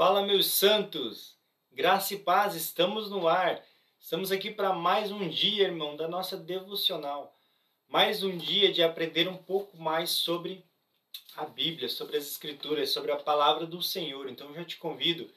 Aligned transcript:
Fala, 0.00 0.22
meus 0.22 0.46
santos! 0.46 1.36
Graça 1.70 2.14
e 2.14 2.18
paz, 2.18 2.54
estamos 2.54 3.10
no 3.10 3.28
ar. 3.28 3.62
Estamos 4.00 4.32
aqui 4.32 4.50
para 4.50 4.72
mais 4.72 5.12
um 5.12 5.28
dia, 5.28 5.64
irmão, 5.64 5.94
da 5.94 6.08
nossa 6.08 6.38
devocional. 6.38 7.36
Mais 7.86 8.22
um 8.22 8.34
dia 8.34 8.72
de 8.72 8.82
aprender 8.82 9.28
um 9.28 9.36
pouco 9.36 9.76
mais 9.76 10.08
sobre 10.08 10.64
a 11.36 11.44
Bíblia, 11.44 11.86
sobre 11.86 12.16
as 12.16 12.24
Escrituras, 12.26 12.88
sobre 12.88 13.12
a 13.12 13.16
palavra 13.16 13.66
do 13.66 13.82
Senhor. 13.82 14.26
Então, 14.30 14.48
eu 14.48 14.54
já 14.54 14.64
te 14.64 14.78
convido 14.78 15.30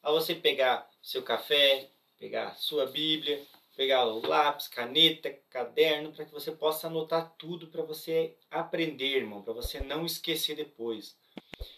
a 0.00 0.12
você 0.12 0.32
pegar 0.32 0.88
seu 1.02 1.24
café, 1.24 1.90
pegar 2.16 2.54
sua 2.54 2.86
Bíblia, 2.86 3.44
pegar 3.76 4.04
o 4.04 4.24
lápis, 4.24 4.68
caneta, 4.68 5.36
caderno, 5.50 6.12
para 6.12 6.24
que 6.24 6.32
você 6.32 6.52
possa 6.52 6.86
anotar 6.86 7.34
tudo 7.36 7.66
para 7.66 7.82
você 7.82 8.36
aprender, 8.48 9.16
irmão, 9.16 9.42
para 9.42 9.52
você 9.52 9.80
não 9.80 10.06
esquecer 10.06 10.54
depois. 10.54 11.16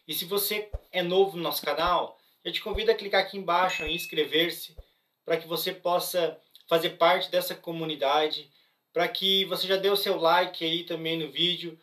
E 0.06 0.12
se 0.12 0.26
você 0.26 0.70
é 0.92 1.02
novo 1.02 1.38
no 1.38 1.42
nosso 1.42 1.64
canal, 1.64 2.18
eu 2.46 2.52
te 2.52 2.62
convido 2.62 2.92
a 2.92 2.94
clicar 2.94 3.22
aqui 3.22 3.36
embaixo 3.36 3.82
em 3.82 3.96
inscrever-se 3.96 4.76
para 5.24 5.36
que 5.36 5.48
você 5.48 5.72
possa 5.72 6.40
fazer 6.68 6.90
parte 6.90 7.28
dessa 7.28 7.56
comunidade, 7.56 8.48
para 8.92 9.08
que 9.08 9.44
você 9.46 9.66
já 9.66 9.76
dê 9.76 9.90
o 9.90 9.96
seu 9.96 10.16
like 10.16 10.64
aí 10.64 10.84
também 10.84 11.18
no 11.18 11.28
vídeo, 11.28 11.76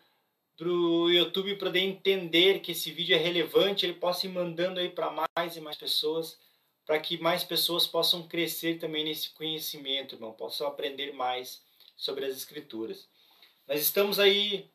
para 0.56 0.66
o 0.66 1.10
YouTube 1.10 1.56
poder 1.56 1.80
entender 1.80 2.60
que 2.60 2.72
esse 2.72 2.90
vídeo 2.90 3.14
é 3.14 3.18
relevante, 3.18 3.84
ele 3.84 3.92
possa 3.92 4.24
ir 4.24 4.30
mandando 4.30 4.80
aí 4.80 4.88
para 4.88 5.10
mais 5.36 5.54
e 5.54 5.60
mais 5.60 5.76
pessoas, 5.76 6.40
para 6.86 6.98
que 6.98 7.18
mais 7.18 7.44
pessoas 7.44 7.86
possam 7.86 8.26
crescer 8.26 8.78
também 8.78 9.04
nesse 9.04 9.34
conhecimento, 9.34 10.14
irmão, 10.14 10.32
possam 10.32 10.66
aprender 10.66 11.12
mais 11.12 11.62
sobre 11.94 12.24
as 12.24 12.34
escrituras. 12.34 13.06
Nós 13.68 13.82
estamos 13.82 14.18
aí 14.18 14.70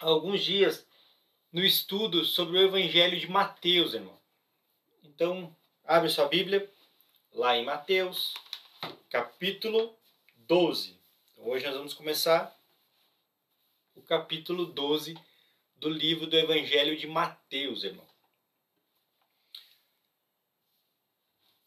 há 0.00 0.06
alguns 0.06 0.44
dias 0.44 0.86
no 1.52 1.64
estudo 1.64 2.24
sobre 2.24 2.58
o 2.58 2.62
Evangelho 2.62 3.18
de 3.18 3.28
Mateus, 3.28 3.92
irmão. 3.92 4.15
Então, 5.16 5.56
abre 5.82 6.10
sua 6.10 6.28
Bíblia 6.28 6.70
lá 7.32 7.56
em 7.56 7.64
Mateus, 7.64 8.34
capítulo 9.08 9.96
12. 10.36 11.00
Então, 11.32 11.48
hoje 11.48 11.64
nós 11.64 11.74
vamos 11.74 11.94
começar 11.94 12.54
o 13.94 14.02
capítulo 14.02 14.66
12 14.66 15.14
do 15.76 15.88
livro 15.88 16.26
do 16.26 16.36
Evangelho 16.36 16.98
de 16.98 17.06
Mateus, 17.06 17.82
irmão. 17.82 18.06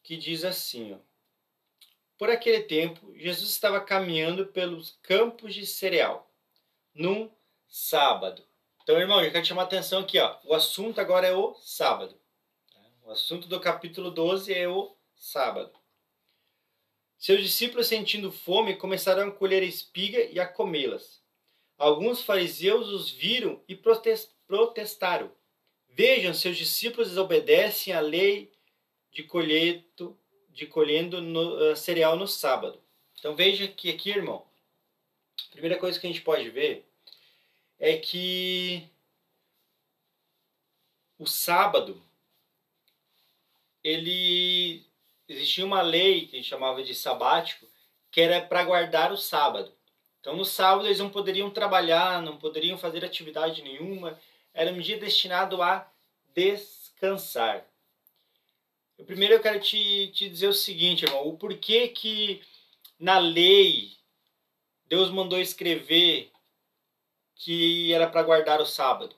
Que 0.03 0.15
diz 0.15 0.43
assim, 0.43 0.93
ó. 0.93 0.99
Por 2.19 2.29
aquele 2.29 2.61
tempo, 2.61 3.11
Jesus 3.17 3.49
estava 3.49 3.81
caminhando 3.81 4.45
pelos 4.45 4.91
campos 5.01 5.55
de 5.55 5.65
cereal, 5.65 6.31
num 6.93 7.31
sábado. 7.67 8.45
Então, 8.83 8.99
irmão, 8.99 9.23
eu 9.23 9.31
quero 9.31 9.43
chamar 9.43 9.63
a 9.63 9.65
atenção 9.65 10.01
aqui, 10.01 10.19
ó. 10.19 10.37
O 10.43 10.53
assunto 10.53 11.01
agora 11.01 11.25
é 11.25 11.33
o 11.33 11.55
sábado. 11.55 12.18
O 13.09 13.13
assunto 13.13 13.47
do 13.47 13.59
capítulo 13.59 14.11
12 14.11 14.53
é 14.53 14.69
o 14.69 14.95
sábado. 15.15 15.73
Seus 17.17 17.41
discípulos, 17.41 17.87
sentindo 17.87 18.31
fome, 18.31 18.75
começaram 18.75 19.27
a 19.27 19.31
colher 19.31 19.63
espiga 19.63 20.21
e 20.25 20.39
a 20.39 20.47
comê-las. 20.47 21.19
Alguns 21.75 22.21
fariseus 22.21 22.87
os 22.89 23.09
viram 23.09 23.63
e 23.67 23.75
protestaram. 23.75 25.31
Vejam, 25.87 26.35
seus 26.35 26.55
discípulos 26.55 27.07
desobedecem 27.07 27.93
à 27.93 27.99
lei 27.99 28.53
de 29.11 29.27
de 30.49 30.67
colhendo 30.67 31.19
no, 31.19 31.71
uh, 31.71 31.75
cereal 31.75 32.15
no 32.15 32.27
sábado. 32.27 32.79
Então 33.17 33.35
veja 33.35 33.67
que 33.67 33.89
aqui, 33.89 34.11
irmão, 34.11 34.45
a 35.47 35.49
primeira 35.49 35.79
coisa 35.79 35.99
que 35.99 36.05
a 36.05 36.11
gente 36.11 36.21
pode 36.21 36.47
ver 36.51 36.87
é 37.79 37.97
que 37.97 38.87
o 41.17 41.25
sábado 41.25 42.07
ele 43.83 44.85
existia 45.27 45.65
uma 45.65 45.81
lei 45.81 46.27
que 46.27 46.41
chamava 46.43 46.83
de 46.83 46.93
sabático, 46.93 47.67
que 48.11 48.21
era 48.21 48.41
para 48.41 48.63
guardar 48.63 49.11
o 49.11 49.17
sábado. 49.17 49.71
Então 50.19 50.35
no 50.35 50.45
sábado 50.45 50.87
eles 50.87 50.99
não 50.99 51.09
poderiam 51.09 51.49
trabalhar, 51.49 52.21
não 52.21 52.37
poderiam 52.37 52.77
fazer 52.77 53.05
atividade 53.05 53.61
nenhuma, 53.61 54.19
era 54.53 54.71
um 54.71 54.79
dia 54.79 54.97
destinado 54.97 55.61
a 55.61 55.89
descansar. 56.33 57.65
Primeiro 59.05 59.35
eu 59.35 59.41
quero 59.41 59.59
te, 59.61 60.11
te 60.13 60.29
dizer 60.29 60.47
o 60.47 60.53
seguinte, 60.53 61.05
irmão, 61.05 61.25
o 61.27 61.37
porquê 61.37 61.87
que 61.87 62.41
na 62.99 63.17
lei 63.17 63.97
Deus 64.85 65.09
mandou 65.09 65.39
escrever 65.39 66.31
que 67.35 67.93
era 67.93 68.09
para 68.09 68.23
guardar 68.23 68.59
o 68.59 68.65
sábado. 68.65 69.15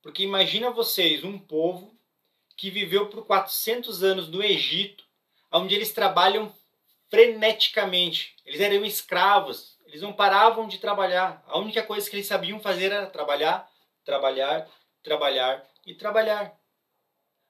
Porque 0.00 0.24
imagina 0.24 0.70
vocês, 0.70 1.22
um 1.22 1.38
povo 1.38 1.96
que 2.56 2.70
viveu 2.70 3.08
por 3.08 3.26
400 3.26 4.02
anos 4.02 4.28
no 4.28 4.42
Egito, 4.42 5.04
onde 5.50 5.74
eles 5.74 5.92
trabalham 5.92 6.52
freneticamente. 7.08 8.34
Eles 8.44 8.60
eram 8.60 8.84
escravos, 8.84 9.78
eles 9.86 10.00
não 10.00 10.12
paravam 10.12 10.66
de 10.66 10.78
trabalhar. 10.78 11.42
A 11.46 11.58
única 11.58 11.82
coisa 11.82 12.08
que 12.08 12.16
eles 12.16 12.26
sabiam 12.26 12.58
fazer 12.60 12.90
era 12.90 13.06
trabalhar, 13.06 13.70
trabalhar, 14.04 14.68
trabalhar 15.02 15.62
e 15.84 15.94
trabalhar. 15.94 16.58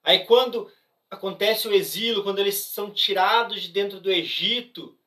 Aí 0.02 0.24
quando 0.24 0.70
acontece 1.08 1.68
o 1.68 1.74
exílio, 1.74 2.24
quando 2.24 2.40
eles 2.40 2.56
são 2.56 2.90
tirados 2.90 3.62
de 3.62 3.68
dentro 3.68 4.00
do 4.00 4.10
Egito, 4.10 4.98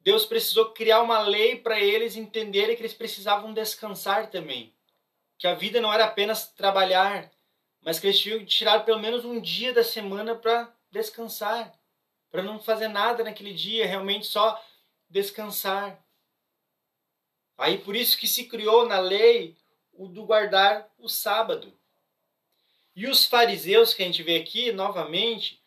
Deus 0.00 0.26
precisou 0.26 0.72
criar 0.72 1.00
uma 1.00 1.20
lei 1.20 1.56
para 1.56 1.80
eles 1.80 2.14
entenderem 2.16 2.76
que 2.76 2.82
eles 2.82 2.92
precisavam 2.92 3.54
descansar 3.54 4.28
também. 4.30 4.74
Que 5.38 5.46
a 5.46 5.54
vida 5.54 5.80
não 5.80 5.90
era 5.90 6.04
apenas 6.04 6.52
trabalhar, 6.52 7.30
mas 7.84 8.00
que 8.00 8.06
eles 8.06 8.18
tinham 8.18 8.44
tirar 8.46 8.80
pelo 8.80 8.98
menos 8.98 9.24
um 9.24 9.38
dia 9.38 9.72
da 9.72 9.84
semana 9.84 10.34
para 10.34 10.74
descansar, 10.90 11.78
para 12.30 12.42
não 12.42 12.58
fazer 12.58 12.88
nada 12.88 13.22
naquele 13.22 13.52
dia, 13.52 13.86
realmente 13.86 14.26
só 14.26 14.58
descansar. 15.08 16.02
Aí 17.58 17.78
por 17.78 17.94
isso 17.94 18.16
que 18.16 18.26
se 18.26 18.46
criou 18.46 18.88
na 18.88 18.98
lei 18.98 19.56
o 19.92 20.08
do 20.08 20.24
guardar 20.24 20.90
o 20.98 21.08
sábado. 21.08 21.72
E 22.96 23.06
os 23.06 23.26
fariseus 23.26 23.92
que 23.92 24.02
a 24.02 24.06
gente 24.06 24.22
vê 24.22 24.36
aqui 24.36 24.72
novamente, 24.72 25.60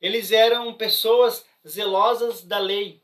eles 0.00 0.32
eram 0.32 0.74
pessoas 0.74 1.46
zelosas 1.66 2.42
da 2.42 2.58
lei. 2.58 3.00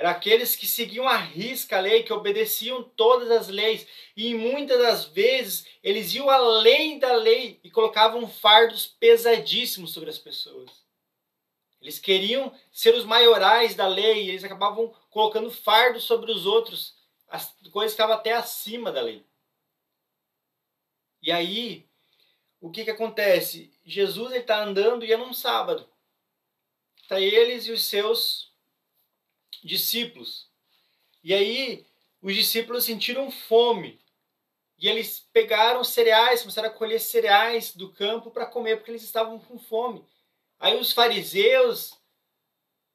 Eram 0.00 0.12
aqueles 0.12 0.56
que 0.56 0.66
seguiam 0.66 1.06
à 1.06 1.18
risca 1.18 1.76
a 1.76 1.80
lei, 1.80 2.02
que 2.02 2.10
obedeciam 2.10 2.82
todas 2.82 3.30
as 3.30 3.48
leis. 3.48 3.86
E 4.16 4.34
muitas 4.34 4.78
das 4.78 5.04
vezes 5.04 5.66
eles 5.82 6.14
iam 6.14 6.30
além 6.30 6.98
da 6.98 7.12
lei 7.12 7.60
e 7.62 7.70
colocavam 7.70 8.26
fardos 8.26 8.86
pesadíssimos 8.86 9.92
sobre 9.92 10.08
as 10.08 10.16
pessoas. 10.16 10.70
Eles 11.82 11.98
queriam 11.98 12.50
ser 12.72 12.94
os 12.94 13.04
maiorais 13.04 13.74
da 13.74 13.86
lei, 13.86 14.24
e 14.24 14.30
eles 14.30 14.42
acabavam 14.42 14.90
colocando 15.10 15.50
fardos 15.50 16.04
sobre 16.04 16.32
os 16.32 16.46
outros. 16.46 16.94
As 17.28 17.54
coisas 17.70 17.92
estavam 17.92 18.14
até 18.14 18.32
acima 18.32 18.90
da 18.90 19.02
lei. 19.02 19.22
E 21.20 21.30
aí, 21.30 21.86
o 22.58 22.70
que, 22.70 22.84
que 22.84 22.90
acontece? 22.90 23.70
Jesus 23.84 24.32
está 24.32 24.62
andando 24.62 25.04
e 25.04 25.12
é 25.12 25.16
num 25.18 25.34
sábado. 25.34 25.86
Está 27.02 27.20
eles 27.20 27.66
e 27.66 27.72
os 27.72 27.84
seus 27.84 28.49
discípulos. 29.62 30.48
E 31.22 31.34
aí 31.34 31.86
os 32.22 32.34
discípulos 32.34 32.84
sentiram 32.84 33.30
fome. 33.30 34.00
E 34.78 34.88
eles 34.88 35.28
pegaram 35.32 35.84
cereais, 35.84 36.40
começaram 36.40 36.68
a 36.68 36.72
colher 36.72 37.00
cereais 37.00 37.74
do 37.74 37.92
campo 37.92 38.30
para 38.30 38.46
comer, 38.46 38.76
porque 38.76 38.90
eles 38.90 39.02
estavam 39.02 39.38
com 39.38 39.58
fome. 39.58 40.02
Aí 40.58 40.78
os 40.78 40.92
fariseus, 40.92 42.00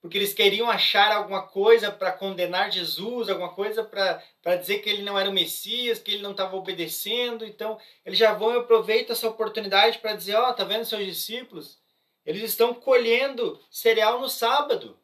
porque 0.02 0.18
eles 0.18 0.34
queriam 0.34 0.70
achar 0.70 1.12
alguma 1.12 1.48
coisa 1.48 1.92
para 1.92 2.12
condenar 2.12 2.72
Jesus, 2.72 3.30
alguma 3.30 3.54
coisa 3.54 3.84
para 3.84 4.56
dizer 4.56 4.80
que 4.80 4.90
ele 4.90 5.04
não 5.04 5.18
era 5.18 5.30
o 5.30 5.34
Messias, 5.34 6.00
que 6.00 6.12
ele 6.12 6.24
não 6.24 6.31
estava 6.31 6.56
obedecendo. 6.56 7.46
Então, 7.46 7.80
eles 8.06 8.18
já 8.18 8.34
vão 8.34 8.54
e 8.54 8.58
aproveitam 8.58 9.13
essa 9.13 9.28
oportunidade 9.28 10.00
para 10.00 10.13
dizer: 10.13 10.36
Ó, 10.36 10.50
oh, 10.50 10.54
tá 10.54 10.63
vendo 10.63 10.86
seus 10.86 11.06
discípulos? 11.06 11.80
Eles 12.25 12.44
estão 12.44 12.74
colhendo 12.74 13.60
cereal 13.69 14.19
no 14.19 14.30
sábado. 14.30 15.00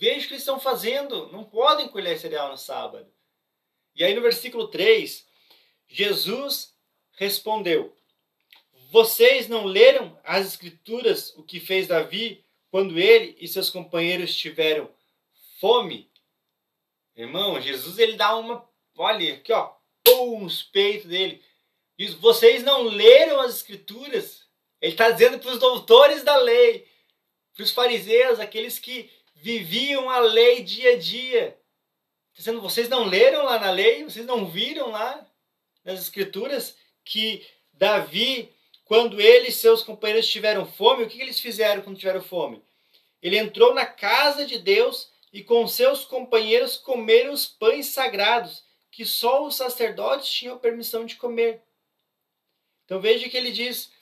Veja 0.00 0.24
o 0.24 0.28
que 0.28 0.32
eles 0.32 0.42
estão 0.42 0.58
fazendo. 0.58 1.30
Não 1.30 1.44
podem 1.44 1.86
colher 1.86 2.18
cereal 2.18 2.48
no 2.48 2.56
sábado. 2.56 3.12
E 3.94 4.02
aí 4.02 4.14
no 4.14 4.22
versículo 4.22 4.68
3, 4.68 5.28
Jesus 5.86 6.74
respondeu: 7.12 7.94
Vocês 8.90 9.46
não 9.46 9.66
leram 9.66 10.18
as 10.24 10.46
escrituras 10.46 11.36
o 11.36 11.42
que 11.42 11.60
fez 11.60 11.86
Davi 11.86 12.42
quando 12.70 12.98
ele 12.98 13.36
e 13.38 13.46
seus 13.46 13.68
companheiros 13.68 14.34
tiveram 14.34 14.90
fome? 15.60 16.10
Irmão, 17.14 17.60
Jesus 17.60 17.98
ele 17.98 18.14
dá 18.14 18.34
uma, 18.36 18.66
olha 18.96 19.34
aqui 19.34 19.52
ó, 19.52 19.74
pum, 20.02 20.40
nos 20.40 20.62
peitos 20.62 21.10
dele. 21.10 21.44
Diz: 21.98 22.14
Vocês 22.14 22.62
não 22.62 22.84
leram 22.84 23.38
as 23.38 23.56
escrituras? 23.56 24.48
Ele 24.80 24.92
está 24.92 25.10
dizendo 25.10 25.38
para 25.38 25.50
os 25.50 25.58
doutores 25.58 26.22
da 26.22 26.38
lei, 26.38 26.88
para 27.54 27.64
os 27.64 27.70
fariseus, 27.70 28.40
aqueles 28.40 28.78
que 28.78 29.10
viviam 29.40 30.10
a 30.10 30.20
lei 30.20 30.62
dia 30.62 30.94
a 30.94 30.98
dia. 30.98 31.58
Dizendo, 32.34 32.60
vocês 32.60 32.88
não 32.88 33.04
leram 33.04 33.44
lá 33.44 33.58
na 33.58 33.70
lei? 33.70 34.04
Vocês 34.04 34.24
não 34.24 34.46
viram 34.46 34.90
lá 34.90 35.26
nas 35.84 36.00
escrituras 36.00 36.76
que 37.04 37.46
Davi, 37.72 38.52
quando 38.84 39.20
ele 39.20 39.48
e 39.48 39.52
seus 39.52 39.82
companheiros 39.82 40.28
tiveram 40.28 40.66
fome, 40.66 41.04
o 41.04 41.08
que 41.08 41.20
eles 41.20 41.40
fizeram 41.40 41.82
quando 41.82 41.98
tiveram 41.98 42.22
fome? 42.22 42.62
Ele 43.22 43.38
entrou 43.38 43.74
na 43.74 43.86
casa 43.86 44.46
de 44.46 44.58
Deus 44.58 45.10
e 45.32 45.42
com 45.42 45.66
seus 45.66 46.04
companheiros 46.04 46.76
comeram 46.76 47.32
os 47.32 47.46
pães 47.46 47.86
sagrados, 47.86 48.64
que 48.90 49.04
só 49.04 49.46
os 49.46 49.56
sacerdotes 49.56 50.28
tinham 50.28 50.58
permissão 50.58 51.04
de 51.04 51.16
comer. 51.16 51.62
Então 52.84 53.00
veja 53.00 53.28
que 53.28 53.36
ele 53.36 53.52
diz: 53.52 53.92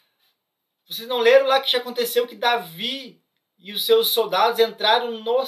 vocês 0.86 1.06
não 1.06 1.18
leram 1.18 1.46
lá 1.46 1.60
que 1.60 1.70
já 1.70 1.78
aconteceu 1.78 2.26
que 2.26 2.34
Davi 2.34 3.17
e 3.58 3.72
os 3.72 3.84
seus 3.84 4.08
soldados 4.08 4.60
entraram 4.60 5.10
no, 5.10 5.44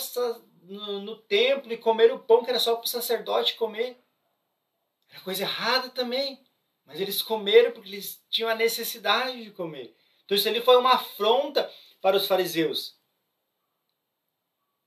no, 0.64 1.00
no 1.00 1.16
templo 1.16 1.72
e 1.72 1.76
comeram 1.76 2.16
o 2.16 2.20
pão 2.20 2.42
que 2.42 2.50
era 2.50 2.58
só 2.58 2.74
para 2.74 2.84
o 2.84 2.88
sacerdote 2.88 3.54
comer? 3.54 3.98
Era 5.10 5.20
coisa 5.20 5.42
errada 5.42 5.88
também. 5.90 6.44
Mas 6.84 7.00
eles 7.00 7.22
comeram 7.22 7.70
porque 7.70 7.88
eles 7.88 8.20
tinham 8.28 8.50
a 8.50 8.54
necessidade 8.54 9.44
de 9.44 9.50
comer. 9.52 9.94
Então 10.24 10.36
isso 10.36 10.48
ali 10.48 10.60
foi 10.60 10.76
uma 10.76 10.94
afronta 10.94 11.70
para 12.00 12.16
os 12.16 12.26
fariseus. 12.26 12.98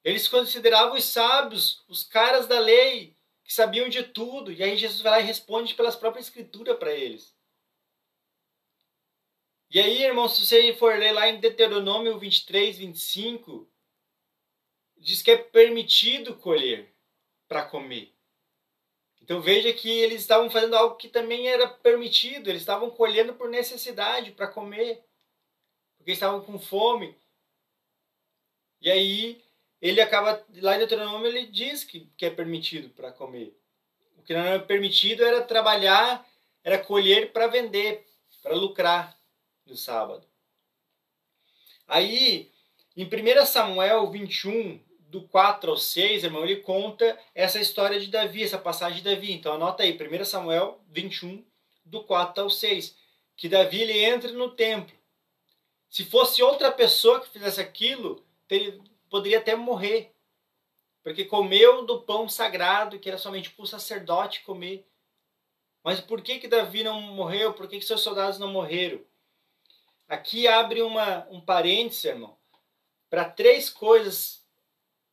Eles 0.03 0.27
consideravam 0.27 0.97
os 0.97 1.05
sábios, 1.05 1.83
os 1.87 2.03
caras 2.03 2.45
da 2.45 2.59
lei, 2.59 3.15
que 3.43 3.53
sabiam 3.53 3.87
de 3.87 4.03
tudo. 4.03 4.51
E 4.51 4.61
aí 4.61 4.75
Jesus 4.75 4.99
vai 4.99 5.13
lá 5.13 5.19
e 5.21 5.23
responde 5.23 5.75
pelas 5.75 5.95
próprias 5.95 6.27
escrituras 6.27 6.77
para 6.77 6.91
eles. 6.91 7.33
E 9.73 9.79
aí, 9.79 10.03
irmão, 10.03 10.29
se 10.29 10.45
você 10.45 10.71
for 10.75 10.99
ler 10.99 11.11
lá 11.13 11.27
em 11.27 11.39
Deuteronômio 11.39 12.19
23, 12.19 12.77
25, 12.77 13.67
diz 14.95 15.23
que 15.23 15.31
é 15.31 15.35
permitido 15.37 16.35
colher 16.35 16.93
para 17.47 17.65
comer. 17.65 18.13
Então 19.19 19.41
veja 19.41 19.73
que 19.73 19.89
eles 19.89 20.21
estavam 20.21 20.47
fazendo 20.51 20.75
algo 20.75 20.95
que 20.95 21.07
também 21.07 21.47
era 21.47 21.67
permitido, 21.67 22.51
eles 22.51 22.61
estavam 22.61 22.91
colhendo 22.91 23.33
por 23.33 23.49
necessidade 23.49 24.29
para 24.29 24.47
comer, 24.47 25.03
porque 25.97 26.11
estavam 26.11 26.41
com 26.41 26.59
fome. 26.59 27.17
E 28.79 28.91
aí 28.91 29.43
ele 29.81 30.01
acaba, 30.01 30.45
lá 30.57 30.75
em 30.75 30.79
Deuteronômio 30.79 31.25
ele 31.25 31.47
diz 31.47 31.83
que, 31.83 32.01
que 32.15 32.27
é 32.27 32.29
permitido 32.29 32.89
para 32.89 33.11
comer. 33.11 33.59
O 34.19 34.21
que 34.21 34.35
não 34.35 34.41
era 34.41 34.59
permitido 34.59 35.25
era 35.25 35.41
trabalhar, 35.41 36.23
era 36.63 36.77
colher 36.77 37.33
para 37.33 37.47
vender, 37.47 38.05
para 38.43 38.53
lucrar 38.53 39.22
no 39.65 39.75
sábado. 39.75 40.27
Aí, 41.87 42.51
em 42.95 43.05
1 43.05 43.45
Samuel 43.45 44.09
21, 44.09 44.79
do 45.13 45.21
4 45.27 45.69
ao 45.69 45.77
6, 45.77 46.23
irmão, 46.23 46.43
ele 46.43 46.57
conta 46.57 47.19
essa 47.35 47.59
história 47.59 47.99
de 47.99 48.07
Davi, 48.07 48.43
essa 48.43 48.57
passagem 48.57 48.97
de 48.97 49.03
Davi. 49.03 49.31
Então 49.31 49.53
anota 49.53 49.83
aí, 49.83 49.95
1 49.95 50.25
Samuel 50.25 50.83
21, 50.89 51.45
do 51.85 52.03
4 52.03 52.43
ao 52.43 52.49
6, 52.49 52.97
que 53.35 53.47
Davi 53.47 53.81
ele 53.81 54.03
entra 54.03 54.31
no 54.31 54.49
templo. 54.49 54.95
Se 55.87 56.03
fosse 56.03 56.41
outra 56.41 56.71
pessoa 56.71 57.21
que 57.21 57.29
fizesse 57.29 57.61
aquilo, 57.61 58.25
ele 58.49 58.81
poderia 59.09 59.37
até 59.37 59.55
morrer. 59.55 60.11
Porque 61.03 61.25
comeu 61.25 61.85
do 61.85 62.01
pão 62.01 62.27
sagrado, 62.27 62.97
que 62.97 63.09
era 63.09 63.17
somente 63.17 63.51
para 63.51 63.63
o 63.63 63.67
sacerdote 63.67 64.41
comer. 64.41 64.87
Mas 65.83 65.99
por 65.99 66.21
que, 66.21 66.39
que 66.39 66.47
Davi 66.47 66.83
não 66.83 66.99
morreu? 66.99 67.53
Por 67.53 67.67
que, 67.67 67.77
que 67.77 67.85
seus 67.85 68.01
soldados 68.01 68.39
não 68.39 68.47
morreram? 68.47 68.99
Aqui 70.07 70.47
abre 70.47 70.81
uma, 70.81 71.27
um 71.29 71.41
parênteses, 71.41 72.03
irmão, 72.05 72.37
para 73.09 73.29
três 73.29 73.69
coisas 73.69 74.43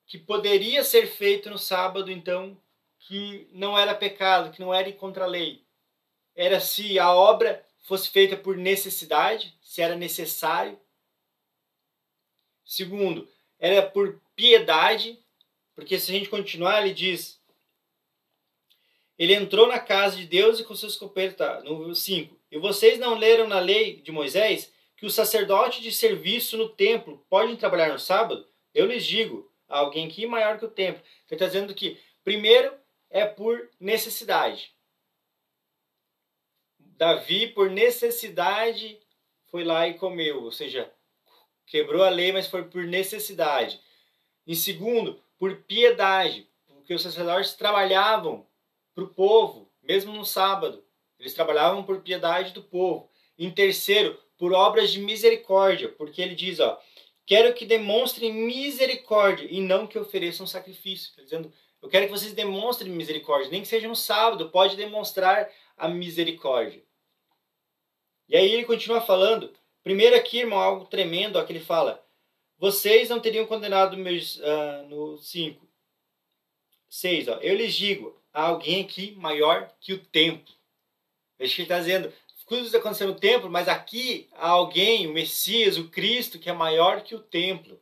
que 0.06 0.18
poderia 0.18 0.82
ser 0.82 1.06
feito 1.06 1.48
no 1.48 1.58
sábado, 1.58 2.10
então, 2.10 2.60
que 2.98 3.48
não 3.52 3.78
era 3.78 3.94
pecado, 3.94 4.50
que 4.50 4.60
não 4.60 4.74
era 4.74 4.92
contra 4.92 5.24
a 5.24 5.28
lei. 5.28 5.64
Era 6.34 6.60
se 6.60 6.98
a 6.98 7.12
obra 7.12 7.64
fosse 7.80 8.10
feita 8.10 8.36
por 8.36 8.56
necessidade, 8.56 9.56
se 9.62 9.80
era 9.80 9.96
necessário. 9.96 10.78
Segundo, 12.64 13.28
era 13.58 13.82
por 13.82 14.20
piedade, 14.34 15.18
porque 15.74 15.98
se 15.98 16.10
a 16.10 16.14
gente 16.14 16.28
continuar, 16.28 16.82
ele 16.82 16.94
diz: 16.94 17.40
Ele 19.18 19.34
entrou 19.34 19.66
na 19.66 19.78
casa 19.78 20.16
de 20.16 20.26
Deus 20.26 20.58
e 20.58 20.64
com 20.64 20.74
seus 20.74 20.96
companheiros, 20.96 21.36
tá, 21.36 21.60
no 21.60 21.94
5. 21.94 22.36
E 22.50 22.58
vocês 22.58 22.98
não 22.98 23.14
leram 23.14 23.46
na 23.46 23.60
lei 23.60 24.00
de 24.00 24.10
Moisés 24.10 24.72
que 25.00 25.06
o 25.06 25.10
sacerdote 25.10 25.80
de 25.80 25.90
serviço 25.90 26.58
no 26.58 26.68
templo 26.68 27.24
pode 27.30 27.56
trabalhar 27.56 27.88
no 27.88 27.98
sábado? 27.98 28.46
Eu 28.74 28.84
lhes 28.84 29.06
digo, 29.06 29.50
alguém 29.66 30.10
que 30.10 30.26
maior 30.26 30.58
que 30.58 30.66
o 30.66 30.72
ele 30.76 31.00
está 31.30 31.46
dizendo 31.46 31.74
que, 31.74 31.98
primeiro, 32.22 32.70
é 33.08 33.24
por 33.24 33.70
necessidade. 33.80 34.74
Davi, 36.78 37.46
por 37.46 37.70
necessidade, 37.70 39.00
foi 39.46 39.64
lá 39.64 39.88
e 39.88 39.94
comeu, 39.94 40.44
ou 40.44 40.52
seja, 40.52 40.92
quebrou 41.64 42.04
a 42.04 42.10
lei, 42.10 42.30
mas 42.30 42.46
foi 42.46 42.64
por 42.64 42.84
necessidade. 42.84 43.80
Em 44.46 44.54
segundo, 44.54 45.18
por 45.38 45.62
piedade, 45.62 46.46
porque 46.66 46.92
os 46.92 47.00
sacerdotes 47.02 47.54
trabalhavam 47.54 48.46
para 48.94 49.04
o 49.04 49.08
povo, 49.08 49.72
mesmo 49.82 50.12
no 50.12 50.26
sábado. 50.26 50.84
Eles 51.18 51.32
trabalhavam 51.32 51.84
por 51.84 52.02
piedade 52.02 52.52
do 52.52 52.62
povo. 52.62 53.10
Em 53.38 53.50
terceiro, 53.50 54.20
por 54.40 54.52
obras 54.52 54.90
de 54.90 54.98
misericórdia, 54.98 55.88
porque 55.88 56.20
ele 56.20 56.34
diz, 56.34 56.58
ó, 56.58 56.80
Quero 57.30 57.54
que 57.54 57.64
demonstrem 57.64 58.32
misericórdia 58.32 59.46
e 59.48 59.60
não 59.60 59.86
que 59.86 59.96
ofereçam 59.96 60.48
sacrifício. 60.48 61.14
Tá 61.14 61.22
dizendo, 61.22 61.52
eu 61.80 61.88
quero 61.88 62.06
que 62.06 62.10
vocês 62.10 62.32
demonstrem 62.32 62.90
misericórdia, 62.90 63.48
nem 63.52 63.62
que 63.62 63.68
seja 63.68 63.86
no 63.86 63.94
sábado, 63.94 64.50
pode 64.50 64.74
demonstrar 64.74 65.48
a 65.76 65.86
misericórdia. 65.86 66.82
E 68.28 68.36
aí 68.36 68.52
ele 68.52 68.64
continua 68.64 69.00
falando. 69.00 69.54
Primeiro 69.84 70.16
aqui, 70.16 70.40
irmão, 70.40 70.58
algo 70.58 70.86
tremendo, 70.86 71.36
ó, 71.36 71.44
que 71.44 71.52
ele 71.52 71.60
fala. 71.60 72.04
Vocês 72.58 73.08
não 73.08 73.20
teriam 73.20 73.46
condenado 73.46 73.96
meus, 73.96 74.38
uh, 74.38 74.88
no 74.88 75.16
5. 75.16 75.64
6, 76.88 77.28
ó. 77.28 77.34
Eu 77.36 77.54
lhes 77.54 77.74
digo, 77.74 78.20
há 78.32 78.46
alguém 78.46 78.82
aqui 78.82 79.12
maior 79.12 79.72
que 79.78 79.92
o 79.92 80.04
templo. 80.04 80.52
Veja 81.38 81.54
que 81.54 81.60
ele 81.60 81.66
está 81.66 81.78
dizendo, 81.78 82.12
coisas 82.50 82.74
acontecendo 82.74 83.12
no 83.12 83.20
templo, 83.20 83.48
mas 83.48 83.68
aqui 83.68 84.28
há 84.32 84.48
alguém, 84.48 85.06
o 85.06 85.12
Messias, 85.12 85.78
o 85.78 85.88
Cristo, 85.88 86.36
que 86.36 86.50
é 86.50 86.52
maior 86.52 87.00
que 87.00 87.14
o 87.14 87.20
templo. 87.20 87.80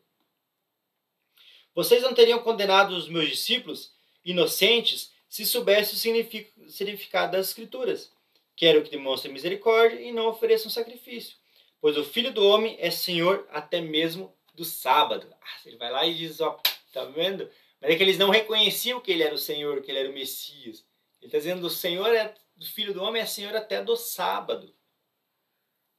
Vocês 1.75 2.03
não 2.03 2.13
teriam 2.13 2.39
condenado 2.41 2.91
os 2.91 3.09
meus 3.09 3.31
discípulos 3.31 3.95
inocentes 4.23 5.11
se 5.27 5.47
soubessem 5.47 5.95
o 5.95 6.71
significado 6.71 7.33
das 7.33 7.49
Escrituras. 7.49 8.13
Quero 8.55 8.83
que 8.83 8.91
demonstrem 8.91 9.33
misericórdia 9.33 10.03
e 10.03 10.13
não 10.13 10.27
ofereçam 10.27 10.71
sacrifício, 10.71 11.39
pois 11.81 11.97
o 11.97 12.05
Filho 12.05 12.31
do 12.31 12.45
Homem 12.45 12.77
é 12.79 12.91
Senhor 12.91 13.49
até 13.51 13.81
mesmo 13.81 14.37
do 14.53 14.67
sábado. 14.67 15.35
Ah, 15.41 15.61
ele 15.65 15.79
vai 15.79 15.91
lá 15.91 16.07
e 16.07 16.15
diz, 16.15 16.43
ó, 16.43 16.61
tá 16.93 17.07
vendo? 17.07 17.51
Mas 17.81 17.93
é 17.93 17.97
que 17.97 18.03
eles 18.03 18.19
não 18.19 18.29
reconheciam 18.29 19.01
que 19.01 19.13
ele 19.13 19.23
era 19.23 19.35
o 19.35 19.39
Senhor, 19.39 19.81
que 19.81 19.91
ele 19.91 20.01
era 20.01 20.11
o 20.11 20.13
Messias. 20.13 20.85
Ele 21.23 21.29
está 21.29 21.39
dizendo, 21.39 21.67
o 21.67 21.71
Senhor 21.71 22.15
é 22.15 22.35
do 22.59 22.67
Filho 22.67 22.93
do 22.93 23.03
Homem 23.03 23.23
é 23.23 23.27
Senhor 23.27 23.55
até 23.55 23.83
do 23.83 23.97
sábado. 23.97 24.75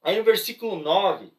Aí 0.03 0.17
no 0.17 0.23
versículo 0.25 0.75
9, 0.75 1.31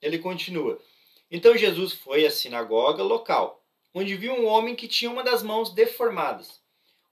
ele 0.00 0.18
continua. 0.18 0.80
Então 1.28 1.56
Jesus 1.56 1.92
foi 1.92 2.24
à 2.24 2.30
sinagoga 2.30 3.02
local, 3.02 3.64
onde 3.92 4.16
viu 4.16 4.32
um 4.32 4.46
homem 4.46 4.76
que 4.76 4.86
tinha 4.86 5.10
uma 5.10 5.24
das 5.24 5.42
mãos 5.42 5.74
deformadas. 5.74 6.62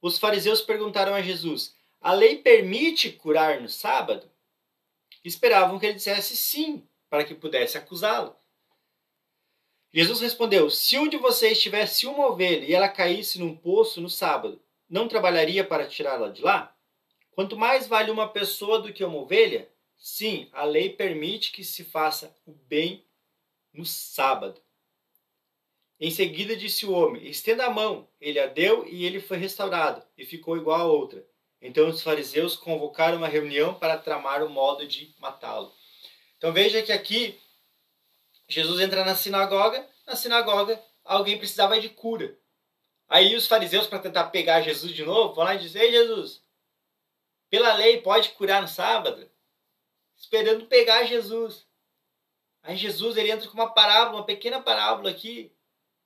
Os 0.00 0.18
fariseus 0.18 0.62
perguntaram 0.62 1.12
a 1.12 1.20
Jesus: 1.20 1.74
A 2.00 2.12
lei 2.12 2.36
permite 2.38 3.10
curar 3.10 3.60
no 3.60 3.68
sábado? 3.68 4.30
Esperavam 5.24 5.78
que 5.78 5.86
ele 5.86 5.94
dissesse 5.94 6.36
sim, 6.36 6.86
para 7.08 7.24
que 7.24 7.34
pudesse 7.34 7.76
acusá-lo. 7.76 8.36
Jesus 9.92 10.20
respondeu: 10.20 10.70
Se 10.70 10.96
um 10.96 11.08
de 11.08 11.16
vocês 11.16 11.60
tivesse 11.60 12.06
uma 12.06 12.28
ovelha 12.28 12.64
e 12.64 12.72
ela 12.72 12.88
caísse 12.88 13.40
num 13.40 13.56
poço 13.56 14.00
no 14.00 14.08
sábado, 14.08 14.62
não 14.88 15.08
trabalharia 15.08 15.64
para 15.64 15.88
tirá-la 15.88 16.28
de 16.28 16.42
lá? 16.42 16.76
Quanto 17.32 17.56
mais 17.56 17.86
vale 17.86 18.10
uma 18.10 18.28
pessoa 18.28 18.80
do 18.80 18.92
que 18.92 19.04
uma 19.04 19.18
ovelha? 19.18 19.68
Sim, 19.96 20.48
a 20.52 20.64
lei 20.64 20.90
permite 20.90 21.52
que 21.52 21.62
se 21.62 21.84
faça 21.84 22.34
o 22.46 22.52
bem 22.52 23.04
no 23.72 23.84
sábado. 23.84 24.60
Em 25.98 26.10
seguida 26.10 26.56
disse 26.56 26.86
o 26.86 26.92
homem: 26.92 27.26
Estenda 27.28 27.66
a 27.66 27.70
mão. 27.70 28.08
Ele 28.20 28.40
a 28.40 28.46
deu 28.46 28.86
e 28.88 29.04
ele 29.04 29.20
foi 29.20 29.36
restaurado, 29.36 30.02
e 30.16 30.24
ficou 30.24 30.56
igual 30.56 30.80
a 30.80 30.84
outra. 30.84 31.24
Então 31.60 31.88
os 31.88 32.02
fariseus 32.02 32.56
convocaram 32.56 33.18
uma 33.18 33.28
reunião 33.28 33.74
para 33.74 33.98
tramar 33.98 34.42
o 34.42 34.48
modo 34.48 34.86
de 34.86 35.14
matá-lo. 35.18 35.70
Então 36.38 36.52
veja 36.52 36.82
que 36.82 36.90
aqui 36.90 37.38
Jesus 38.48 38.80
entra 38.80 39.04
na 39.04 39.14
sinagoga, 39.14 39.86
na 40.06 40.16
sinagoga 40.16 40.82
alguém 41.04 41.36
precisava 41.36 41.78
de 41.78 41.90
cura. 41.90 42.36
Aí 43.06 43.36
os 43.36 43.46
fariseus, 43.46 43.86
para 43.86 43.98
tentar 43.98 44.24
pegar 44.30 44.62
Jesus 44.62 44.92
de 44.92 45.04
novo, 45.04 45.34
vão 45.34 45.44
lá 45.44 45.54
e 45.54 45.58
dizem: 45.58 45.82
Ei 45.82 45.92
Jesus, 45.92 46.42
pela 47.50 47.74
lei 47.74 48.00
pode 48.00 48.30
curar 48.30 48.62
no 48.62 48.68
sábado, 48.68 49.28
esperando 50.16 50.66
pegar 50.66 51.04
Jesus. 51.04 51.66
Aí 52.62 52.76
Jesus 52.76 53.16
ele 53.16 53.30
entra 53.30 53.48
com 53.48 53.54
uma 53.54 53.74
parábola, 53.74 54.18
uma 54.18 54.24
pequena 54.26 54.62
parábola 54.62 55.10
aqui, 55.10 55.52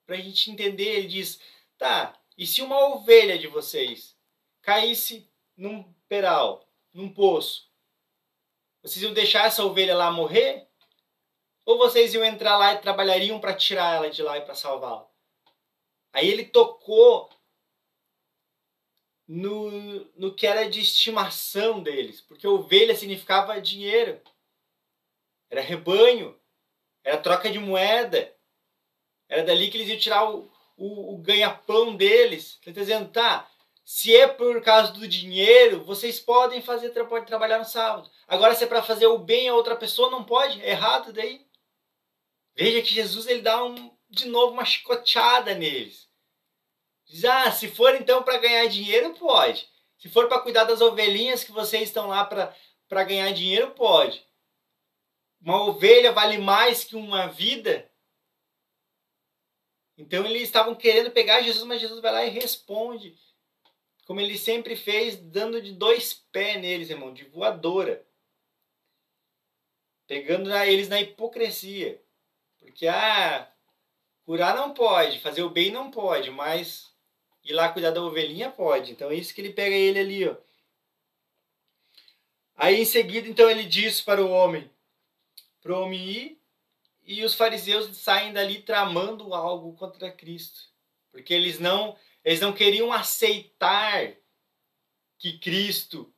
para 0.06 0.16
a 0.16 0.20
gente 0.20 0.50
entender. 0.50 0.98
Ele 0.98 1.08
diz: 1.08 1.40
tá, 1.76 2.18
e 2.36 2.46
se 2.46 2.62
uma 2.62 2.88
ovelha 2.88 3.38
de 3.38 3.46
vocês 3.46 4.16
caísse 4.62 5.30
num 5.56 5.84
peral, 6.08 6.66
num 6.92 7.12
poço, 7.12 7.70
Vocês 8.82 9.02
iam 9.02 9.14
deixar 9.14 9.46
essa 9.46 9.64
ovelha 9.64 9.96
lá 9.96 10.10
morrer? 10.10 10.68
Ou 11.64 11.78
vocês 11.78 12.12
iam 12.12 12.24
entrar 12.24 12.56
lá 12.58 12.74
e 12.74 12.80
trabalhariam 12.80 13.40
para 13.40 13.54
tirar 13.54 13.96
ela 13.96 14.10
de 14.10 14.22
lá 14.22 14.36
e 14.36 14.42
para 14.42 14.54
salvá-la? 14.54 15.08
Aí 16.12 16.28
ele 16.28 16.44
tocou 16.44 17.30
no, 19.26 19.70
no 20.16 20.34
que 20.34 20.46
era 20.46 20.68
de 20.68 20.80
estimação 20.80 21.82
deles, 21.82 22.20
porque 22.20 22.46
ovelha 22.46 22.94
significava 22.94 23.60
dinheiro, 23.60 24.20
era 25.50 25.60
rebanho, 25.60 26.38
era 27.02 27.18
troca 27.18 27.50
de 27.50 27.58
moeda, 27.58 28.34
era 29.28 29.42
dali 29.44 29.70
que 29.70 29.78
eles 29.78 29.88
iam 29.88 29.98
tirar 29.98 30.30
o, 30.30 30.50
o, 30.76 31.14
o 31.14 31.18
ganha-pão 31.18 31.96
deles. 31.96 32.58
Ele 32.62 32.70
está 32.70 32.80
dizendo, 32.80 33.10
tá, 33.10 33.50
se 33.84 34.16
é 34.16 34.26
por 34.26 34.62
causa 34.62 34.92
do 34.92 35.06
dinheiro, 35.06 35.84
vocês 35.84 36.18
podem 36.18 36.62
fazer, 36.62 36.90
pode 37.06 37.26
trabalhar 37.26 37.58
no 37.58 37.64
sábado. 37.64 38.10
Agora, 38.26 38.54
se 38.54 38.64
é 38.64 38.66
para 38.66 38.82
fazer 38.82 39.06
o 39.06 39.18
bem 39.18 39.48
a 39.48 39.54
outra 39.54 39.76
pessoa, 39.76 40.10
não 40.10 40.24
pode? 40.24 40.60
É 40.62 40.70
errado 40.70 41.12
daí. 41.12 41.46
Veja 42.56 42.80
que 42.82 42.94
Jesus 42.94 43.26
ele 43.26 43.42
dá 43.42 43.62
um, 43.64 43.94
de 44.08 44.26
novo 44.26 44.52
uma 44.52 44.64
chicoteada 44.64 45.54
neles. 45.54 46.03
Ah, 47.28 47.50
se 47.50 47.68
for 47.68 47.94
então 47.94 48.22
para 48.22 48.38
ganhar 48.38 48.66
dinheiro, 48.66 49.14
pode. 49.14 49.68
Se 49.98 50.08
for 50.08 50.28
para 50.28 50.40
cuidar 50.40 50.64
das 50.64 50.80
ovelhinhas 50.80 51.44
que 51.44 51.52
vocês 51.52 51.84
estão 51.84 52.08
lá 52.08 52.24
para 52.24 53.04
ganhar 53.04 53.32
dinheiro, 53.32 53.70
pode. 53.72 54.26
Uma 55.40 55.62
ovelha 55.64 56.12
vale 56.12 56.38
mais 56.38 56.84
que 56.84 56.96
uma 56.96 57.26
vida? 57.26 57.90
Então 59.96 60.24
eles 60.24 60.42
estavam 60.42 60.74
querendo 60.74 61.10
pegar 61.10 61.42
Jesus, 61.42 61.64
mas 61.64 61.80
Jesus 61.80 62.00
vai 62.00 62.12
lá 62.12 62.24
e 62.24 62.30
responde 62.30 63.16
como 64.06 64.20
ele 64.20 64.36
sempre 64.36 64.76
fez, 64.76 65.16
dando 65.16 65.60
de 65.60 65.72
dois 65.72 66.14
pés 66.14 66.60
neles, 66.60 66.90
irmão, 66.90 67.12
de 67.12 67.24
voadora. 67.24 68.06
Pegando 70.06 70.54
eles 70.54 70.88
na 70.88 71.00
hipocrisia. 71.00 72.02
Porque, 72.58 72.86
ah, 72.86 73.50
curar 74.24 74.54
não 74.54 74.74
pode, 74.74 75.20
fazer 75.20 75.42
o 75.42 75.50
bem 75.50 75.70
não 75.70 75.90
pode, 75.90 76.30
mas 76.30 76.93
ir 77.44 77.52
lá 77.52 77.68
cuidar 77.68 77.90
da 77.90 78.02
ovelhinha 78.02 78.50
pode. 78.50 78.92
Então 78.92 79.10
é 79.10 79.14
isso 79.14 79.34
que 79.34 79.40
ele 79.40 79.52
pega 79.52 79.74
ele 79.74 79.98
ali, 79.98 80.28
ó. 80.28 80.36
Aí 82.56 82.80
em 82.80 82.84
seguida, 82.84 83.28
então, 83.28 83.50
ele 83.50 83.64
diz 83.64 84.00
para 84.00 84.24
o 84.24 84.30
homem, 84.30 84.70
para 85.60 85.72
o 85.72 85.82
homem 85.82 86.08
ir, 86.08 86.40
e 87.04 87.24
os 87.24 87.34
fariseus 87.34 87.96
saem 87.96 88.32
dali 88.32 88.62
tramando 88.62 89.34
algo 89.34 89.74
contra 89.74 90.10
Cristo. 90.10 90.72
Porque 91.10 91.34
eles 91.34 91.58
não 91.58 91.96
eles 92.24 92.40
não 92.40 92.52
queriam 92.52 92.90
aceitar 92.90 94.14
que 95.18 95.38
Cristo 95.38 96.10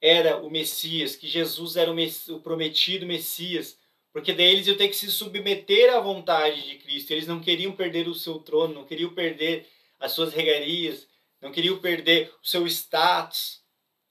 era 0.00 0.36
o 0.38 0.50
Messias, 0.50 1.14
que 1.14 1.28
Jesus 1.28 1.76
era 1.76 1.90
o, 1.90 1.94
Mess 1.94 2.28
o 2.28 2.40
prometido 2.40 3.06
Messias, 3.06 3.78
porque 4.12 4.32
daí 4.32 4.46
eles 4.46 4.66
iam 4.66 4.76
ter 4.76 4.88
que 4.88 4.96
se 4.96 5.10
submeter 5.12 5.94
à 5.94 6.00
vontade 6.00 6.62
de 6.68 6.76
Cristo. 6.78 7.12
Eles 7.12 7.26
não 7.26 7.40
queriam 7.40 7.72
perder 7.72 8.08
o 8.08 8.14
seu 8.14 8.38
trono, 8.40 8.74
não 8.74 8.84
queriam 8.84 9.14
perder 9.14 9.68
as 9.98 10.12
suas 10.12 10.32
regalias, 10.32 11.08
não 11.40 11.52
queriam 11.52 11.78
perder 11.78 12.32
o 12.42 12.46
seu 12.46 12.66
status. 12.66 13.62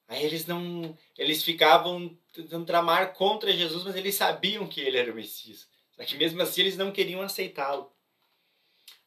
Aí 0.08 0.24
eles 0.24 0.46
não, 0.46 0.98
eles 1.18 1.44
ficavam 1.44 2.18
tentando 2.32 2.66
tramar 2.66 3.14
contra 3.14 3.52
Jesus, 3.52 3.84
mas 3.84 3.96
eles 3.96 4.16
sabiam 4.16 4.68
que 4.68 4.80
ele 4.82 4.98
era 4.98 5.12
o 5.12 5.16
Messias. 5.16 5.68
Só 5.96 6.04
que 6.04 6.16
mesmo 6.16 6.42
assim 6.42 6.62
eles 6.62 6.78
não 6.78 6.92
queriam 6.92 7.22
aceitá-lo. 7.22 7.92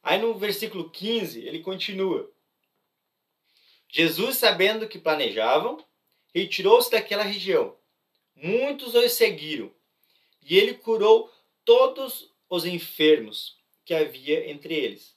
Aí 0.02 0.18
no 0.18 0.34
versículo 0.34 0.90
15, 0.90 1.40
ele 1.46 1.60
continua. 1.60 2.30
Jesus, 3.88 4.37
sabendo 4.37 4.88
que 4.88 4.99
planejavam, 4.99 5.84
retirou-se 6.34 6.90
daquela 6.90 7.22
região. 7.22 7.76
Muitos 8.34 8.94
os 8.94 9.12
seguiram, 9.12 9.70
e 10.42 10.56
ele 10.56 10.75
curou 10.75 11.30
todos 11.64 12.32
os 12.49 12.64
enfermos 12.64 13.58
que 13.84 13.92
havia 13.92 14.50
entre 14.50 14.75
eles. 14.75 15.14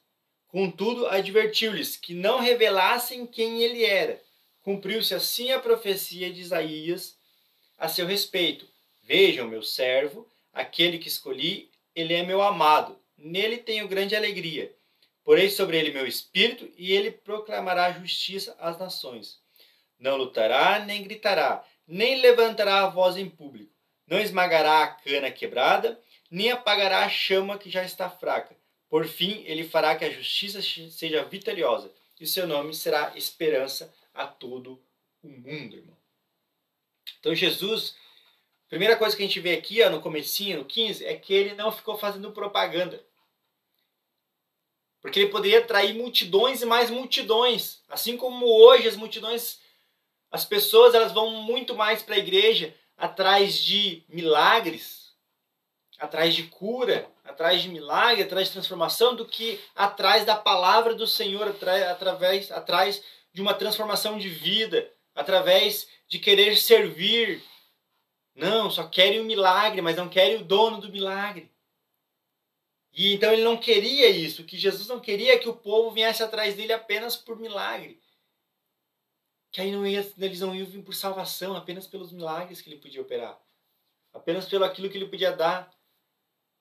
Contudo, 0.54 1.08
advertiu-lhes 1.08 1.98
que 1.98 2.14
não 2.14 2.40
revelassem 2.40 3.26
quem 3.26 3.64
ele 3.64 3.84
era. 3.84 4.22
Cumpriu-se 4.62 5.16
assim 5.16 5.52
a 5.52 5.60
profecia 5.60 6.32
de 6.32 6.42
Isaías 6.42 7.18
a 7.76 7.90
seu 7.90 8.06
respeito. 8.06 8.70
Vejam, 9.02 9.48
meu 9.48 9.64
servo, 9.64 10.30
aquele 10.54 11.00
que 11.00 11.08
escolhi, 11.08 11.72
ele 11.96 12.14
é 12.14 12.22
meu 12.22 12.40
amado 12.40 13.02
Nele 13.18 13.58
tenho 13.58 13.88
grande 13.88 14.16
alegria. 14.16 14.72
Porei 15.24 15.50
sobre 15.50 15.80
ele 15.80 15.92
meu 15.92 16.06
espírito 16.06 16.70
e 16.78 16.92
ele 16.92 17.10
proclamará 17.10 17.92
justiça 17.92 18.56
às 18.60 18.78
nações. 18.78 19.40
Não 19.98 20.18
lutará, 20.18 20.78
nem 20.86 21.02
gritará, 21.02 21.66
nem 21.88 22.22
levantará 22.22 22.84
a 22.84 22.90
voz 22.90 23.18
em 23.18 23.28
público. 23.28 23.74
Não 24.06 24.20
esmagará 24.20 24.84
a 24.84 24.88
cana 24.88 25.32
quebrada, 25.32 26.00
nem 26.30 26.52
apagará 26.52 27.06
a 27.06 27.10
chama 27.10 27.58
que 27.58 27.72
já 27.72 27.84
está 27.84 28.08
fraca. 28.08 28.56
Por 28.94 29.08
fim, 29.08 29.44
ele 29.48 29.68
fará 29.68 29.96
que 29.96 30.06
a 30.06 30.12
justiça 30.12 30.62
seja 30.62 31.24
vitoriosa, 31.24 31.92
e 32.22 32.28
seu 32.28 32.46
nome 32.46 32.76
será 32.76 33.12
esperança 33.18 33.92
a 34.14 34.28
todo 34.28 34.80
o 35.24 35.30
mundo, 35.30 35.78
irmão. 35.78 35.98
Então 37.20 37.34
Jesus, 37.34 37.96
primeira 38.70 38.96
coisa 38.96 39.18
que 39.18 39.24
a 39.24 39.26
gente 39.26 39.40
vê 39.40 39.56
aqui 39.56 39.82
ó, 39.82 39.90
no 39.90 40.00
comecinho, 40.00 40.60
no 40.60 40.66
15, 40.66 41.08
é 41.08 41.18
que 41.18 41.34
ele 41.34 41.56
não 41.56 41.72
ficou 41.72 41.98
fazendo 41.98 42.32
propaganda. 42.34 43.04
Porque 45.02 45.22
ele 45.22 45.32
poderia 45.32 45.58
atrair 45.58 45.96
multidões 45.96 46.62
e 46.62 46.66
mais 46.68 46.92
multidões. 46.92 47.82
Assim 47.90 48.16
como 48.16 48.46
hoje 48.46 48.88
as 48.88 48.96
multidões, 48.96 49.60
as 50.30 50.46
pessoas 50.46 50.94
elas 50.94 51.12
vão 51.12 51.32
muito 51.32 51.74
mais 51.74 52.04
para 52.04 52.14
a 52.14 52.20
igreja 52.20 52.78
atrás 52.96 53.58
de 53.58 54.04
milagres, 54.08 55.03
atrás 56.04 56.36
de 56.36 56.44
cura, 56.44 57.10
atrás 57.24 57.62
de 57.62 57.70
milagre, 57.70 58.24
atrás 58.24 58.48
de 58.48 58.54
transformação, 58.54 59.16
do 59.16 59.26
que 59.26 59.58
atrás 59.74 60.26
da 60.26 60.36
palavra 60.36 60.94
do 60.94 61.08
Senhor, 61.08 61.48
através, 61.90 62.52
atrás 62.52 63.02
de 63.32 63.42
uma 63.42 63.54
transformação 63.54 64.18
de 64.18 64.28
vida, 64.28 64.92
através 65.16 65.88
de 66.10 66.20
querer 66.20 66.58
servir. 66.58 67.42
Não, 68.36 68.70
só 68.70 68.86
querem 68.86 69.22
o 69.22 69.24
milagre, 69.24 69.82
mas 69.82 69.96
não 69.96 70.10
querem 70.10 70.36
o 70.36 70.44
dono 70.44 70.82
do 70.82 70.92
milagre. 70.92 71.50
E 72.92 73.14
então 73.14 73.32
ele 73.32 73.44
não 73.44 73.56
queria 73.56 74.10
isso, 74.10 74.44
que 74.44 74.58
Jesus 74.58 74.88
não 74.90 75.00
queria 75.00 75.40
que 75.40 75.48
o 75.48 75.56
povo 75.56 75.92
viesse 75.92 76.22
atrás 76.22 76.54
dele 76.54 76.74
apenas 76.74 77.16
por 77.16 77.40
milagre. 77.40 78.02
Que 79.54 79.62
aí 79.62 79.72
não 79.72 79.88
ia, 79.88 80.06
eles 80.18 80.42
não 80.42 80.54
iam 80.54 80.66
vir 80.66 80.84
por 80.84 80.94
salvação, 80.94 81.56
apenas 81.56 81.88
pelos 81.88 82.12
milagres 82.12 82.62
que 82.62 82.70
ele 82.70 82.82
podia 82.82 83.02
operar. 83.02 83.40
Apenas 84.14 84.50
pelo 84.50 84.66
aquilo 84.66 84.90
que 84.90 84.98
ele 84.98 85.08
podia 85.08 85.32
dar. 85.32 85.72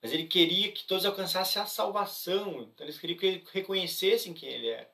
Mas 0.03 0.13
ele 0.13 0.27
queria 0.27 0.73
que 0.73 0.85
todos 0.85 1.07
alcançassem 1.07 1.63
a 1.63 1.67
salvação. 1.67 2.63
Então 2.63 2.85
eles 2.85 2.99
queriam 2.99 3.19
que 3.19 3.27
eles 3.27 3.49
reconhecessem 3.51 4.35
quem 4.35 4.49
ele 4.49 4.69
era. 4.69 4.91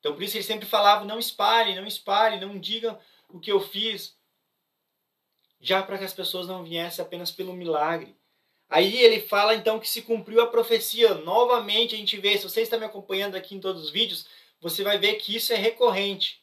Então 0.00 0.14
por 0.14 0.22
isso 0.22 0.36
ele 0.36 0.44
sempre 0.44 0.66
falava: 0.66 1.04
não 1.04 1.18
espalhem, 1.18 1.76
não 1.76 1.86
espalhem, 1.86 2.40
não 2.40 2.58
digam 2.58 2.98
o 3.28 3.38
que 3.38 3.52
eu 3.52 3.60
fiz. 3.60 4.16
Já 5.60 5.82
para 5.82 5.98
que 5.98 6.04
as 6.04 6.14
pessoas 6.14 6.46
não 6.46 6.64
viessem 6.64 7.04
apenas 7.04 7.30
pelo 7.30 7.52
milagre, 7.52 8.16
Aí 8.68 8.98
ele 9.02 9.20
fala 9.20 9.54
então 9.54 9.80
que 9.80 9.88
se 9.88 10.02
cumpriu 10.02 10.42
a 10.42 10.46
profecia. 10.46 11.14
Novamente 11.14 11.94
a 11.94 11.98
gente 11.98 12.18
vê, 12.18 12.36
se 12.36 12.44
você 12.44 12.60
está 12.60 12.76
me 12.76 12.84
acompanhando 12.84 13.34
aqui 13.34 13.54
em 13.54 13.60
todos 13.60 13.84
os 13.84 13.90
vídeos, 13.90 14.26
você 14.60 14.82
vai 14.82 14.98
ver 14.98 15.14
que 15.14 15.34
isso 15.34 15.52
é 15.52 15.56
recorrente. 15.56 16.42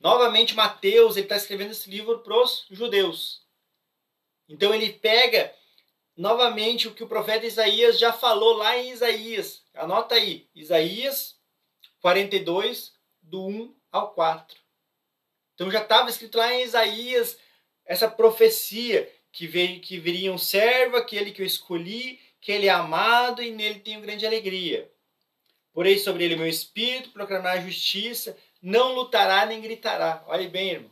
Novamente 0.00 0.54
Mateus 0.54 1.16
ele 1.16 1.26
está 1.26 1.36
escrevendo 1.36 1.72
esse 1.72 1.90
livro 1.90 2.20
para 2.20 2.42
os 2.42 2.66
judeus. 2.70 3.42
Então 4.48 4.74
ele 4.74 4.92
pega 4.92 5.54
novamente 6.16 6.88
o 6.88 6.94
que 6.94 7.02
o 7.02 7.08
profeta 7.08 7.46
Isaías 7.46 7.98
já 7.98 8.12
falou 8.12 8.54
lá 8.54 8.76
em 8.76 8.90
Isaías. 8.90 9.62
Anota 9.74 10.14
aí, 10.14 10.48
Isaías 10.54 11.36
42, 12.00 12.92
do 13.22 13.46
1 13.46 13.76
ao 13.90 14.12
4. 14.12 14.58
Então 15.54 15.70
já 15.70 15.82
estava 15.82 16.10
escrito 16.10 16.38
lá 16.38 16.52
em 16.52 16.62
Isaías 16.62 17.38
essa 17.84 18.08
profecia 18.10 19.10
que, 19.32 19.46
veio, 19.46 19.80
que 19.80 19.98
viria 19.98 20.32
um 20.32 20.38
servo, 20.38 20.96
aquele 20.96 21.32
que 21.32 21.42
eu 21.42 21.46
escolhi, 21.46 22.20
que 22.40 22.52
ele 22.52 22.66
é 22.66 22.70
amado 22.70 23.42
e 23.42 23.50
nele 23.50 23.80
tenho 23.80 24.00
grande 24.00 24.26
alegria. 24.26 24.90
Porém 25.72 25.98
sobre 25.98 26.24
ele 26.24 26.36
meu 26.36 26.46
espírito, 26.46 27.10
proclamará 27.10 27.60
justiça, 27.60 28.36
não 28.62 28.94
lutará 28.94 29.44
nem 29.44 29.60
gritará. 29.60 30.22
Olhe 30.26 30.46
bem, 30.48 30.70
irmão. 30.70 30.90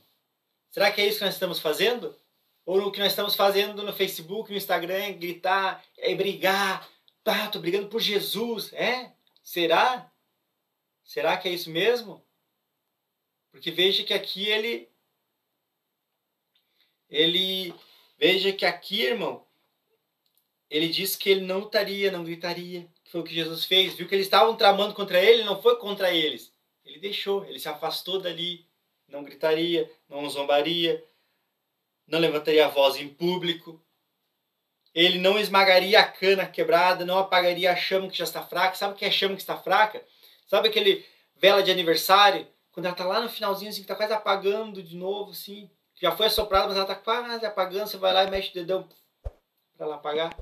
Será 0.70 0.90
que 0.90 1.00
é 1.00 1.06
isso 1.06 1.18
que 1.18 1.24
nós 1.24 1.34
estamos 1.34 1.60
fazendo? 1.60 2.16
Ou 2.64 2.80
o 2.86 2.92
que 2.92 3.00
nós 3.00 3.12
estamos 3.12 3.34
fazendo 3.34 3.82
no 3.82 3.92
Facebook, 3.92 4.50
no 4.50 4.56
Instagram, 4.56 5.12
gritar, 5.14 5.84
é 5.98 6.14
brigar. 6.14 6.88
Pá, 7.24 7.48
tô 7.48 7.58
brigando 7.58 7.88
por 7.88 8.00
Jesus. 8.00 8.72
É? 8.72 9.12
Será? 9.42 10.12
Será 11.02 11.36
que 11.36 11.48
é 11.48 11.52
isso 11.52 11.70
mesmo? 11.70 12.24
Porque 13.50 13.70
veja 13.70 14.04
que 14.04 14.14
aqui 14.14 14.48
ele 14.48 14.88
ele 17.10 17.74
Veja 18.22 18.52
que 18.52 18.64
aqui, 18.64 19.02
irmão, 19.02 19.44
ele 20.70 20.86
disse 20.88 21.18
que 21.18 21.28
ele 21.28 21.40
não 21.40 21.58
lutaria, 21.58 22.12
não 22.12 22.22
gritaria. 22.22 22.88
Foi 23.06 23.20
o 23.20 23.24
que 23.24 23.34
Jesus 23.34 23.64
fez. 23.64 23.94
Viu 23.94 24.06
que 24.06 24.14
eles 24.14 24.26
estavam 24.26 24.56
tramando 24.56 24.94
contra 24.94 25.20
ele, 25.20 25.42
não 25.42 25.60
foi 25.60 25.76
contra 25.76 26.14
eles. 26.14 26.54
Ele 26.84 27.00
deixou, 27.00 27.44
ele 27.44 27.58
se 27.58 27.68
afastou 27.68 28.20
dali. 28.20 28.64
Não 29.08 29.24
gritaria, 29.24 29.90
não 30.08 30.30
zombaria. 30.30 31.04
Não 32.06 32.18
levantaria 32.18 32.66
a 32.66 32.68
voz 32.68 32.96
em 32.96 33.08
público, 33.08 33.82
ele 34.94 35.18
não 35.18 35.38
esmagaria 35.38 36.00
a 36.00 36.06
cana 36.06 36.46
quebrada, 36.46 37.04
não 37.04 37.18
apagaria 37.18 37.72
a 37.72 37.76
chama 37.76 38.08
que 38.08 38.18
já 38.18 38.24
está 38.24 38.42
fraca. 38.42 38.76
Sabe 38.76 38.94
o 38.94 38.96
que 38.96 39.04
é 39.04 39.10
chama 39.10 39.34
que 39.34 39.40
está 39.40 39.56
fraca? 39.56 40.04
Sabe 40.46 40.68
aquele 40.68 41.04
vela 41.36 41.62
de 41.62 41.70
aniversário? 41.70 42.46
Quando 42.70 42.86
ela 42.86 42.94
está 42.94 43.04
lá 43.04 43.20
no 43.20 43.28
finalzinho, 43.28 43.70
assim, 43.70 43.80
que 43.80 43.84
está 43.84 43.94
quase 43.94 44.12
apagando 44.12 44.82
de 44.82 44.96
novo, 44.96 45.30
assim. 45.30 45.70
Já 45.94 46.14
foi 46.14 46.26
assoprada, 46.26 46.66
mas 46.68 46.76
ela 46.76 46.84
está 46.84 46.94
quase 46.94 47.44
apagando. 47.46 47.86
Você 47.86 47.96
vai 47.96 48.12
lá 48.12 48.24
e 48.24 48.30
mexe 48.30 48.50
o 48.50 48.54
dedão 48.54 48.88
para 49.76 49.86
ela 49.86 49.94
apagar. 49.96 50.36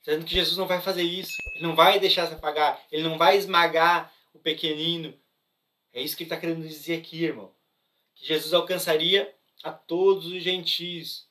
Dizendo 0.00 0.24
que 0.24 0.34
Jesus 0.34 0.56
não 0.56 0.66
vai 0.66 0.80
fazer 0.80 1.02
isso. 1.02 1.32
Ele 1.54 1.64
não 1.64 1.74
vai 1.74 1.98
deixar 1.98 2.26
se 2.26 2.34
apagar. 2.34 2.80
Ele 2.90 3.02
não 3.02 3.18
vai 3.18 3.36
esmagar 3.36 4.12
o 4.32 4.38
pequenino. 4.38 5.14
É 5.92 6.00
isso 6.00 6.16
que 6.16 6.22
ele 6.22 6.28
está 6.28 6.40
querendo 6.40 6.66
dizer 6.66 6.98
aqui, 6.98 7.24
irmão. 7.24 7.52
Que 8.14 8.26
Jesus 8.26 8.54
alcançaria 8.54 9.34
a 9.62 9.72
todos 9.72 10.26
os 10.26 10.42
gentios. 10.42 11.28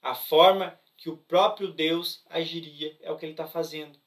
A 0.00 0.14
forma 0.14 0.78
que 0.96 1.08
o 1.08 1.16
próprio 1.16 1.72
Deus 1.72 2.22
agiria 2.28 2.96
é 3.00 3.10
o 3.10 3.16
que 3.16 3.24
ele 3.24 3.32
está 3.32 3.46
fazendo. 3.46 3.98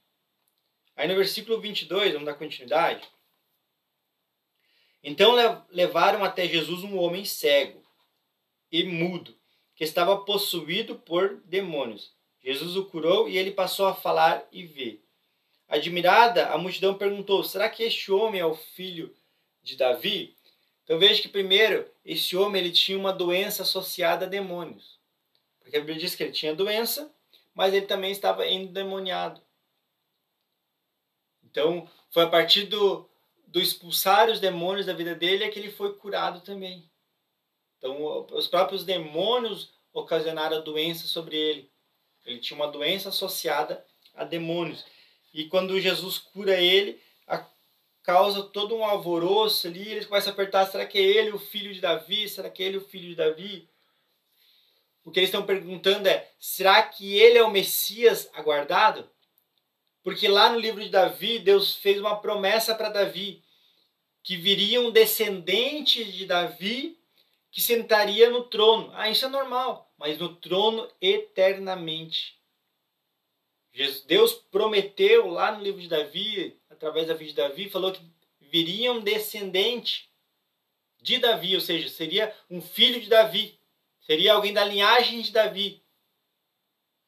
Aí 0.96 1.08
no 1.08 1.15
versículo 1.15 1.60
22, 1.60 2.13
vamos 2.13 2.25
dar 2.25 2.36
continuidade. 2.36 3.08
Então 5.03 5.36
levaram 5.70 6.24
até 6.24 6.48
Jesus 6.48 6.84
um 6.84 6.98
homem 6.98 7.25
cego 7.25 7.86
e 8.72 8.84
mudo, 8.84 9.38
que 9.75 9.84
estava 9.84 10.17
possuído 10.24 10.96
por 10.96 11.38
demônios. 11.46 12.13
Jesus 12.41 12.75
o 12.75 12.86
curou 12.86 13.27
e 13.27 13.38
ele 13.38 13.51
passou 13.51 13.88
a 13.88 13.96
falar 13.96 14.48
e 14.51 14.65
ver. 14.65 15.03
Admirada, 15.67 16.48
a 16.48 16.58
multidão 16.58 16.98
perguntou: 16.98 17.44
Será 17.44 17.70
que 17.70 17.84
este 17.84 18.12
homem 18.12 18.39
é 18.39 18.46
o 18.46 18.55
filho 18.55 19.15
de 19.62 19.75
Davi? 19.75 20.36
Então 20.85 20.99
veja 20.99 21.21
que 21.21 21.27
primeiro, 21.27 21.89
esse 22.05 22.37
homem 22.37 22.61
ele 22.61 22.71
tinha 22.71 22.97
uma 22.97 23.11
doença 23.11 23.63
associada 23.63 24.25
a 24.25 24.29
demônios. 24.29 24.99
Porque 25.59 25.75
a 25.75 25.79
Bíblia 25.79 25.97
diz 25.97 26.15
que 26.15 26.23
ele 26.23 26.31
tinha 26.31 26.55
doença, 26.55 27.11
mas 27.53 27.73
ele 27.73 27.87
também 27.87 28.11
estava 28.11 28.47
endemoniado. 28.47 29.41
Então, 31.43 31.89
foi 32.11 32.23
a 32.23 32.29
partir 32.29 32.65
do, 32.65 33.09
do 33.47 33.59
expulsar 33.59 34.29
os 34.29 34.39
demônios 34.39 34.85
da 34.85 34.93
vida 34.93 35.15
dele 35.15 35.43
é 35.43 35.49
que 35.49 35.57
ele 35.57 35.71
foi 35.71 35.95
curado 35.95 36.41
também. 36.41 36.87
Então, 37.77 38.27
os 38.31 38.47
próprios 38.47 38.83
demônios 38.83 39.73
ocasionaram 39.91 40.57
a 40.57 40.61
doença 40.61 41.07
sobre 41.07 41.35
ele. 41.35 41.71
Ele 42.25 42.39
tinha 42.39 42.57
uma 42.57 42.71
doença 42.71 43.09
associada 43.09 43.83
a 44.13 44.23
demônios. 44.23 44.85
E 45.33 45.45
quando 45.45 45.79
Jesus 45.79 46.19
cura 46.19 46.59
ele, 46.61 47.01
causa 48.05 48.43
todo 48.43 48.75
um 48.75 48.85
alvoroço 48.85 49.67
ali, 49.67 49.89
eles 49.89 50.05
começam 50.05 50.29
a 50.31 50.33
apertar, 50.33 50.65
será 50.67 50.85
que 50.85 50.97
é 50.97 51.01
ele 51.01 51.31
o 51.31 51.39
filho 51.39 51.74
de 51.74 51.81
Davi? 51.81 52.29
Será 52.29 52.50
que 52.50 52.62
é 52.62 52.67
ele 52.67 52.77
o 52.77 52.88
filho 52.88 53.09
de 53.09 53.15
Davi? 53.15 53.67
O 55.03 55.12
que 55.12 55.19
eles 55.19 55.29
estão 55.29 55.45
perguntando 55.45 56.07
é, 56.07 56.31
será 56.39 56.81
que 56.83 57.17
ele 57.17 57.38
é 57.38 57.43
o 57.43 57.51
Messias 57.51 58.29
aguardado? 58.33 59.09
Porque 60.03 60.27
lá 60.27 60.51
no 60.51 60.59
livro 60.59 60.83
de 60.83 60.89
Davi, 60.89 61.39
Deus 61.39 61.75
fez 61.75 62.00
uma 62.00 62.19
promessa 62.19 62.75
para 62.75 62.89
Davi, 62.89 63.43
que 64.21 64.38
viria 64.38 64.79
um 64.79 64.91
descendente 64.91 66.03
de 66.05 66.25
Davi 66.25 67.00
que 67.51 67.62
sentaria 67.62 68.29
no 68.29 68.43
trono. 68.43 68.91
Ah, 68.93 69.09
isso 69.09 69.25
é 69.25 69.29
normal, 69.29 69.91
mas 69.97 70.17
no 70.19 70.35
trono 70.35 70.88
eternamente. 71.01 72.35
Deus 74.07 74.33
prometeu 74.33 75.27
lá 75.27 75.51
no 75.51 75.63
livro 75.63 75.81
de 75.81 75.88
Davi, 75.88 76.57
através 76.75 77.08
da 77.08 77.13
vida 77.13 77.29
de 77.29 77.36
Davi, 77.36 77.70
falou 77.70 77.91
que 77.91 78.01
viria 78.39 78.91
um 78.91 79.01
descendente 79.01 80.10
de 81.01 81.17
Davi, 81.17 81.55
ou 81.55 81.62
seja, 81.62 81.89
seria 81.89 82.34
um 82.50 82.62
filho 82.62 83.01
de 83.01 83.10
Davi, 83.10 83.60
seria 84.01 84.34
alguém 84.34 84.53
da 84.53 84.63
linhagem 84.63 85.22
de 85.22 85.31
Davi, 85.31 85.83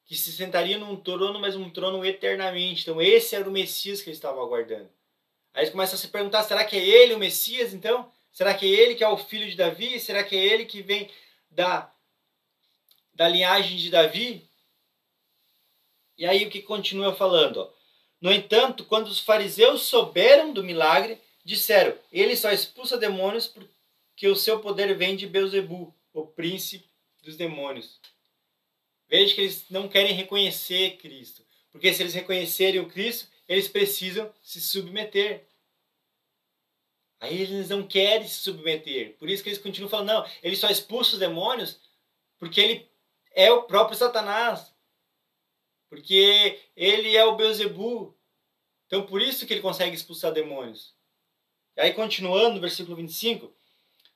que 0.06 0.16
se 0.16 0.32
sentaria 0.32 0.78
num 0.78 0.96
trono, 0.96 1.40
mas 1.40 1.56
um 1.56 1.70
trono 1.70 2.06
eternamente. 2.06 2.84
Então, 2.84 3.02
esse 3.02 3.36
era 3.36 3.48
o 3.48 3.52
Messias 3.52 4.02
que 4.02 4.10
eles 4.10 4.18
estavam 4.18 4.42
aguardando. 4.42 4.90
Aí 5.54 5.64
eles 5.64 5.72
começam 5.72 5.96
a 5.96 5.98
se 5.98 6.08
perguntar: 6.08 6.44
será 6.44 6.64
que 6.64 6.78
é 6.78 6.86
ele 6.86 7.14
o 7.14 7.20
Messias 7.20 7.74
então? 7.74 8.10
Será 8.32 8.54
que 8.54 8.66
é 8.66 8.70
ele 8.70 8.96
que 8.96 9.04
é 9.04 9.08
o 9.10 9.18
filho 9.18 9.50
de 9.50 9.58
Davi? 9.58 10.00
Será 10.00 10.24
que 10.24 10.36
é 10.36 10.46
ele 10.46 10.66
que 10.66 10.82
vem 10.82 11.10
da, 11.50 11.92
da 13.14 13.28
linhagem 13.28 13.78
de 13.78 13.90
Davi? 13.90 14.48
E 16.18 16.26
aí 16.26 16.46
o 16.46 16.50
que 16.50 16.62
continua 16.62 17.16
falando? 17.16 17.58
Ó. 17.58 17.77
No 18.20 18.32
entanto, 18.32 18.84
quando 18.86 19.08
os 19.08 19.20
fariseus 19.20 19.84
souberam 19.84 20.52
do 20.54 20.64
milagre, 20.64 21.20
disseram: 21.44 21.98
ele 22.12 22.36
só 22.36 22.52
expulsa 22.52 22.98
demônios 22.98 23.48
porque 23.48 24.28
o 24.28 24.36
seu 24.36 24.60
poder 24.60 24.96
vem 24.98 25.16
de 25.16 25.28
Beuzebu, 25.28 25.96
o 26.14 26.26
príncipe 26.26 26.90
dos 27.22 27.38
demônios. 27.38 28.00
Veja 29.08 29.34
que 29.34 29.42
eles 29.42 29.70
não 29.70 29.88
querem 29.88 30.14
reconhecer 30.14 30.98
Cristo, 30.98 31.46
porque 31.72 31.94
se 31.94 32.04
eles 32.04 32.14
reconhecerem 32.14 32.82
o 32.82 32.90
Cristo, 32.90 33.30
eles 33.48 33.68
precisam 33.68 34.34
se 34.42 34.60
submeter. 34.60 35.48
Aí 37.20 37.42
eles 37.42 37.70
não 37.70 37.88
querem 37.88 38.28
se 38.28 38.36
submeter. 38.36 39.16
Por 39.18 39.30
isso 39.30 39.42
que 39.42 39.50
eles 39.50 39.62
continuam 39.62 39.90
falando, 39.90 40.08
não, 40.08 40.30
ele 40.44 40.56
só 40.56 40.70
expulsa 40.70 41.14
os 41.14 41.20
demônios 41.20 41.80
porque 42.38 42.60
ele 42.62 42.90
é 43.34 43.52
o 43.52 43.64
próprio 43.64 43.98
Satanás. 43.98 44.74
Porque 45.90 46.60
ele 46.76 47.16
é 47.16 47.26
o 47.26 47.36
Beuzebu. 47.36 48.18
Então 48.86 49.06
por 49.06 49.22
isso 49.22 49.46
que 49.46 49.54
ele 49.54 49.62
consegue 49.62 49.96
expulsar 49.96 50.32
demônios. 50.32 50.94
E 51.76 51.82
aí 51.82 51.94
continuando 51.94 52.56
no 52.56 52.62
versículo 52.62 52.96
25, 52.96 53.54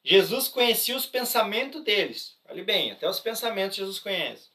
Jesus 0.03 0.47
conhecia 0.47 0.95
os 0.95 1.05
pensamentos 1.05 1.83
deles. 1.83 2.37
Olhe 2.49 2.63
bem, 2.63 2.91
até 2.91 3.07
os 3.07 3.19
pensamentos 3.19 3.77
Jesus 3.77 3.99
conhece. 3.99 4.49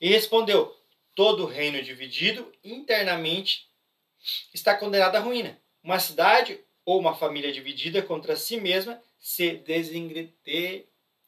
E 0.00 0.08
respondeu: 0.08 0.74
Todo 1.14 1.44
reino 1.44 1.82
dividido 1.82 2.50
internamente 2.64 3.68
está 4.54 4.74
condenado 4.74 5.16
à 5.16 5.20
ruína. 5.20 5.60
Uma 5.82 5.98
cidade 5.98 6.60
ou 6.84 6.98
uma 6.98 7.14
família 7.14 7.52
dividida 7.52 8.02
contra 8.02 8.36
si 8.36 8.56
mesma 8.56 9.02
se 9.18 9.62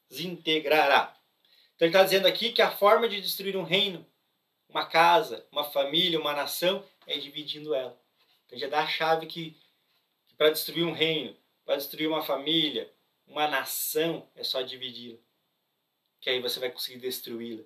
desintegrará. 0.09 1.15
Então 1.75 1.87
ele 1.87 1.95
está 1.95 2.03
dizendo 2.03 2.27
aqui 2.27 2.51
que 2.51 2.61
a 2.61 2.71
forma 2.71 3.07
de 3.07 3.21
destruir 3.21 3.55
um 3.55 3.63
reino, 3.63 4.05
uma 4.73 4.87
casa, 4.87 5.45
uma 5.51 5.63
família, 5.63 6.19
uma 6.19 6.33
nação, 6.33 6.83
é 7.05 7.17
dividindo 7.19 7.75
ela. 7.75 7.95
Então 8.45 8.57
já 8.57 8.67
dá 8.67 8.81
a 8.81 8.87
chave 8.87 9.27
que, 9.27 9.55
que 10.25 10.33
para 10.35 10.49
destruir 10.49 10.83
um 10.83 10.91
reino, 10.91 11.37
para 11.63 11.75
destruir 11.75 12.07
uma 12.07 12.23
família, 12.23 12.91
uma 13.27 13.47
nação, 13.47 14.27
é 14.35 14.43
só 14.43 14.63
dividi-la. 14.63 15.19
Que 16.19 16.31
aí 16.31 16.41
você 16.41 16.59
vai 16.59 16.71
conseguir 16.71 16.97
destruí-la. 16.97 17.63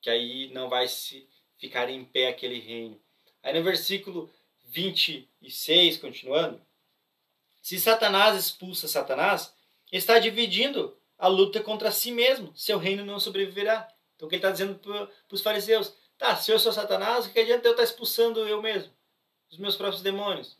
Que 0.00 0.08
aí 0.08 0.48
não 0.52 0.70
vai 0.70 0.88
se 0.88 1.28
ficar 1.58 1.90
em 1.90 2.02
pé 2.02 2.28
aquele 2.28 2.58
reino. 2.58 2.98
Aí 3.42 3.52
no 3.52 3.62
versículo 3.62 4.32
26, 4.64 5.98
continuando, 5.98 6.64
se 7.60 7.78
Satanás 7.78 8.38
expulsa 8.38 8.88
Satanás, 8.88 9.54
está 9.90 10.18
dividindo 10.18 10.96
a 11.18 11.28
luta 11.28 11.62
contra 11.62 11.92
si 11.92 12.10
mesmo. 12.10 12.56
Seu 12.56 12.78
reino 12.78 13.04
não 13.04 13.20
sobreviverá. 13.20 13.86
Então 14.16 14.26
o 14.26 14.30
que 14.30 14.36
ele 14.36 14.40
está 14.40 14.50
dizendo 14.50 14.78
para 14.78 15.08
os 15.30 15.42
fariseus? 15.42 15.92
Tá, 16.22 16.36
se 16.36 16.52
eu 16.52 16.58
sou 16.60 16.72
Satanás, 16.72 17.26
o 17.26 17.32
que 17.32 17.40
adianta 17.40 17.66
eu 17.66 17.72
estar 17.72 17.82
tá 17.82 17.88
expulsando 17.88 18.46
eu 18.46 18.62
mesmo? 18.62 18.92
Os 19.50 19.58
meus 19.58 19.74
próprios 19.74 20.02
demônios. 20.02 20.56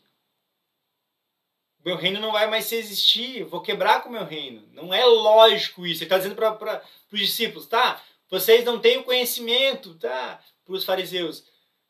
Meu 1.85 1.95
reino 1.95 2.19
não 2.19 2.33
vai 2.33 2.49
mais 2.49 2.69
existir, 2.69 3.45
vou 3.45 3.61
quebrar 3.61 4.03
com 4.03 4.09
o 4.09 4.11
meu 4.11 4.25
reino. 4.25 4.67
Não 4.73 4.93
é 4.93 5.05
lógico 5.05 5.87
isso. 5.87 6.03
Ele 6.03 6.07
está 6.07 6.17
dizendo 6.17 6.35
para 6.35 6.83
os 7.09 7.17
discípulos, 7.17 7.65
tá? 7.65 8.03
Vocês 8.29 8.65
não 8.65 8.77
têm 8.77 8.97
o 8.97 9.05
conhecimento, 9.05 9.95
tá? 9.95 10.43
Para 10.65 10.75
os 10.75 10.83
fariseus. 10.83 11.45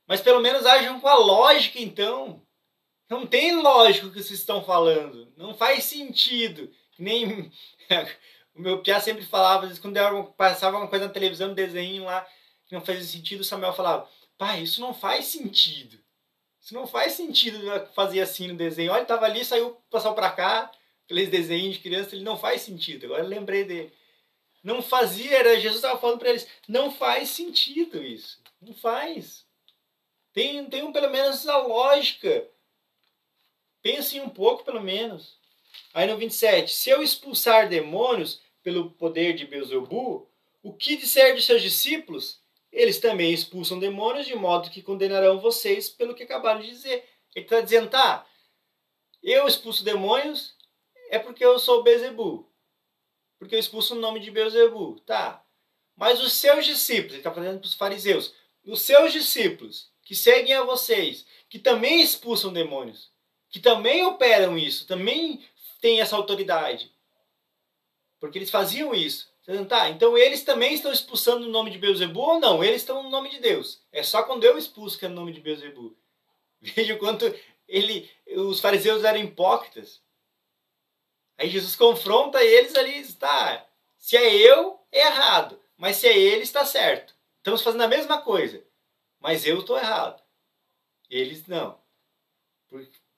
Mas 0.06 0.22
pelo 0.22 0.40
menos 0.40 0.68
ajam 0.68 1.00
com 1.00 1.08
a 1.08 1.16
lógica, 1.16 1.80
então. 1.80 2.46
Não 3.10 3.26
tem 3.26 3.60
lógico 3.60 4.06
o 4.06 4.12
que 4.12 4.22
vocês 4.22 4.38
estão 4.38 4.64
falando. 4.64 5.34
Não 5.36 5.56
faz 5.56 5.86
sentido. 5.86 6.72
Nem 7.00 7.52
o 8.54 8.62
meu 8.62 8.84
Pia 8.84 9.00
sempre 9.00 9.26
falava, 9.26 9.68
quando 9.82 10.26
passava 10.38 10.78
uma 10.78 10.88
coisa 10.88 11.08
na 11.08 11.12
televisão, 11.12 11.50
um 11.50 11.56
desenho 11.56 12.04
lá 12.04 12.24
não 12.74 12.82
fazia 12.82 13.04
sentido, 13.04 13.44
Samuel 13.44 13.74
falava: 13.74 14.10
pai, 14.38 14.64
isso 14.64 14.82
não 14.82 14.94
faz 14.94 15.26
sentido. 15.26 15.98
Isso 16.60 16.74
não 16.74 16.88
faz 16.88 17.14
sentido 17.14 17.60
fazer 17.94 18.22
assim 18.22 18.48
no 18.48 18.56
desenho. 18.56 18.92
Olha, 18.92 19.00
ele 19.00 19.04
estava 19.04 19.26
ali, 19.26 19.44
saiu, 19.44 19.78
passou 19.90 20.14
para 20.14 20.32
cá, 20.32 20.72
aqueles 21.06 21.30
desenhos 21.30 21.76
de 21.76 21.82
criança, 21.82 22.16
ele 22.16 22.24
não 22.24 22.38
faz 22.38 22.62
sentido. 22.62 23.06
Agora 23.06 23.24
eu 23.24 23.28
lembrei 23.28 23.66
dele. 23.66 23.94
Não 24.64 24.82
fazia, 24.82 25.38
era 25.38 25.60
Jesus 25.60 25.76
estava 25.76 26.00
falando 26.00 26.20
para 26.20 26.30
eles: 26.30 26.48
não 26.68 26.92
faz 26.92 27.30
sentido 27.30 28.02
isso. 28.02 28.42
Não 28.62 28.74
faz. 28.74 29.46
Tem, 30.32 30.66
tem 30.66 30.84
um, 30.84 30.92
pelo 30.92 31.10
menos 31.10 31.48
a 31.48 31.58
lógica. 31.58 32.48
Pensem 33.82 34.22
um 34.22 34.30
pouco, 34.30 34.64
pelo 34.64 34.82
menos. 34.82 35.38
Aí 35.94 36.08
no 36.08 36.18
27, 36.18 36.72
se 36.74 36.90
eu 36.90 37.04
expulsar 37.04 37.68
demônios 37.68 38.42
pelo 38.64 38.92
poder 38.92 39.34
de 39.34 39.46
Beuzebu, 39.46 40.30
o 40.64 40.74
que 40.74 40.96
disser 40.96 41.36
de 41.36 41.42
seus 41.42 41.62
discípulos? 41.62 42.42
Eles 42.74 43.00
também 43.00 43.32
expulsam 43.32 43.78
demônios 43.78 44.26
de 44.26 44.36
modo 44.36 44.72
que 44.72 44.82
condenarão 44.82 45.40
vocês 45.40 45.90
pelo 45.90 46.16
que 46.16 46.24
acabaram 46.24 46.60
de 46.60 46.68
dizer. 46.68 47.08
Ele 47.36 47.46
está 47.46 47.62
dizendo, 47.62 47.88
tá, 47.88 48.28
eu 49.22 49.48
expulso 49.48 49.84
demônios 49.84 50.56
é 51.12 51.20
porque 51.20 51.46
eu 51.46 51.60
sou 51.60 51.84
Bezebu. 51.84 52.52
Porque 53.38 53.54
eu 53.54 53.60
expulso 53.60 53.94
o 53.94 54.00
nome 54.00 54.20
de 54.20 54.32
Beuzebu. 54.32 55.00
Tá. 55.02 55.46
Mas 55.96 56.20
os 56.20 56.34
seus 56.34 56.66
discípulos, 56.66 57.12
ele 57.12 57.20
está 57.20 57.32
falando 57.32 57.60
para 57.60 57.68
os 57.68 57.76
fariseus, 57.76 58.34
os 58.66 58.82
seus 58.82 59.14
discípulos 59.14 59.92
que 60.02 60.16
seguem 60.16 60.56
a 60.56 60.64
vocês, 60.64 61.28
que 61.48 61.60
também 61.60 62.02
expulsam 62.02 62.52
demônios, 62.52 63.12
que 63.50 63.60
também 63.60 64.04
operam 64.04 64.58
isso, 64.58 64.88
também 64.88 65.46
têm 65.80 66.02
essa 66.02 66.16
autoridade. 66.16 66.92
Porque 68.20 68.40
eles 68.40 68.50
faziam 68.50 68.96
isso. 68.96 69.32
Tá, 69.68 69.90
então 69.90 70.18
eles 70.18 70.44
também 70.44 70.74
estão 70.74 70.92
expulsando 70.92 71.46
no 71.46 71.52
nome 71.52 71.70
de 71.70 71.78
Beuzebu 71.78 72.20
ou 72.20 72.40
não? 72.40 72.64
Eles 72.64 72.82
estão 72.82 73.04
no 73.04 73.10
nome 73.10 73.30
de 73.30 73.40
Deus. 73.40 73.82
É 73.92 74.02
só 74.02 74.24
quando 74.24 74.46
eu 74.46 74.58
expulso 74.58 74.98
que 74.98 75.06
é 75.06 75.10
no 75.10 75.16
nome 75.16 75.34
de 75.34 75.42
Beuzebu. 75.42 75.98
Veja 76.62 76.94
o 76.94 76.98
quanto 76.98 77.26
ele, 77.68 78.10
os 78.28 78.62
fariseus 78.62 79.04
eram 79.04 79.20
hipócritas. 79.20 80.02
Aí 81.38 81.50
Jesus 81.50 81.76
confronta 81.76 82.42
eles 82.42 82.74
ali, 82.76 83.06
tá? 83.16 83.68
Se 83.98 84.16
é 84.16 84.34
eu, 84.34 84.80
é 84.90 85.08
errado. 85.08 85.60
Mas 85.76 85.98
se 85.98 86.08
é 86.08 86.18
ele, 86.18 86.44
está 86.44 86.66
certo. 86.66 87.14
Estamos 87.38 87.62
fazendo 87.62 87.82
a 87.84 87.88
mesma 87.90 88.22
coisa. 88.22 88.64
Mas 89.20 89.46
eu 89.46 89.60
estou 89.60 89.78
errado. 89.78 90.24
Eles 91.10 91.48
não. 91.48 91.82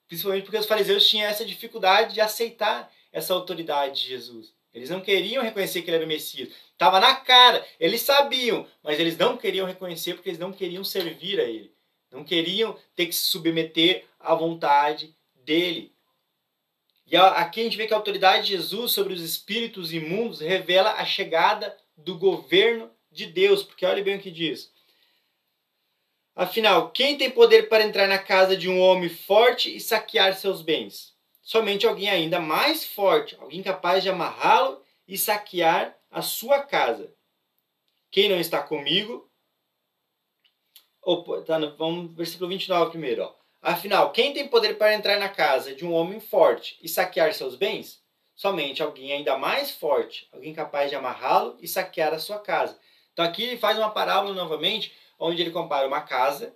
Principalmente 0.08 0.44
porque 0.44 0.58
os 0.58 0.66
fariseus 0.66 1.08
tinham 1.08 1.30
essa 1.30 1.46
dificuldade 1.46 2.16
de 2.16 2.22
aceitar 2.22 2.92
essa 3.12 3.34
autoridade 3.34 4.02
de 4.02 4.08
Jesus. 4.08 4.55
Eles 4.76 4.90
não 4.90 5.00
queriam 5.00 5.42
reconhecer 5.42 5.82
que 5.82 5.90
ele 5.90 5.96
era 5.96 6.06
o 6.06 6.08
Messias. 6.08 6.50
Estava 6.74 7.00
na 7.00 7.16
cara. 7.16 7.66
Eles 7.80 8.02
sabiam, 8.02 8.68
mas 8.84 9.00
eles 9.00 9.18
não 9.18 9.38
queriam 9.38 9.66
reconhecer 9.66 10.16
porque 10.16 10.28
eles 10.28 10.40
não 10.40 10.52
queriam 10.52 10.84
servir 10.84 11.40
a 11.40 11.46
ele. 11.46 11.74
Não 12.12 12.26
queriam 12.26 12.78
ter 12.94 13.06
que 13.06 13.16
se 13.16 13.22
submeter 13.22 14.04
à 14.20 14.36
vontade 14.36 15.16
dele. 15.34 15.94
E 17.08 17.16
aqui 17.16 17.62
a 17.62 17.64
gente 17.64 17.78
vê 17.78 17.88
que 17.88 17.94
a 17.94 17.98
autoridade 17.98 18.48
de 18.48 18.50
Jesus 18.50 18.92
sobre 18.92 19.14
os 19.14 19.22
espíritos 19.22 19.94
imundos 19.94 20.42
revela 20.42 20.92
a 20.96 21.06
chegada 21.06 21.76
do 21.96 22.18
governo 22.18 22.92
de 23.10 23.28
Deus. 23.28 23.64
Porque 23.64 23.86
olha 23.86 24.04
bem 24.04 24.18
o 24.18 24.22
que 24.22 24.30
diz. 24.30 24.70
Afinal, 26.36 26.92
quem 26.92 27.18
tem 27.18 27.32
poder 27.32 27.70
para 27.70 27.86
entrar 27.86 28.10
na 28.10 28.20
casa 28.20 28.58
de 28.58 28.68
um 28.68 28.82
homem 28.82 29.08
forte 29.08 29.74
e 29.74 29.80
saquear 29.80 30.36
seus 30.36 30.62
bens? 30.62 31.15
Somente 31.46 31.86
alguém 31.86 32.10
ainda 32.10 32.42
mais 32.42 32.84
forte, 32.84 33.38
alguém 33.40 33.62
capaz 33.62 34.02
de 34.02 34.10
amarrá-lo 34.10 34.84
e 35.08 35.16
saquear 35.16 35.96
a 36.10 36.22
sua 36.24 36.64
casa. 36.64 37.14
Quem 38.10 38.28
não 38.28 38.40
está 38.40 38.64
comigo. 38.64 39.30
Opa, 41.04 41.44
tá 41.44 41.60
no, 41.60 41.78
vamos 41.78 42.16
versículo 42.16 42.50
29 42.50 42.90
primeiro. 42.90 43.24
Ó. 43.24 43.36
Afinal, 43.62 44.12
quem 44.12 44.34
tem 44.34 44.48
poder 44.48 44.74
para 44.76 44.96
entrar 44.96 45.20
na 45.20 45.30
casa 45.30 45.76
de 45.76 45.86
um 45.86 45.94
homem 45.94 46.20
forte 46.20 46.80
e 46.82 46.90
saquear 46.90 47.32
seus 47.34 47.56
bens? 47.56 48.04
Somente 48.34 48.82
alguém 48.82 49.14
ainda 49.14 49.38
mais 49.38 49.70
forte, 49.70 50.28
alguém 50.32 50.54
capaz 50.54 50.90
de 50.90 50.96
amarrá-lo 50.96 51.58
e 51.62 51.68
saquear 51.68 52.14
a 52.14 52.20
sua 52.20 52.40
casa. 52.40 52.78
Então 53.14 53.24
aqui 53.24 53.44
ele 53.44 53.58
faz 53.58 53.78
uma 53.78 53.92
parábola 53.92 54.34
novamente, 54.34 54.94
onde 55.20 55.42
ele 55.42 55.52
compara 55.52 55.88
uma 55.88 56.02
casa. 56.02 56.56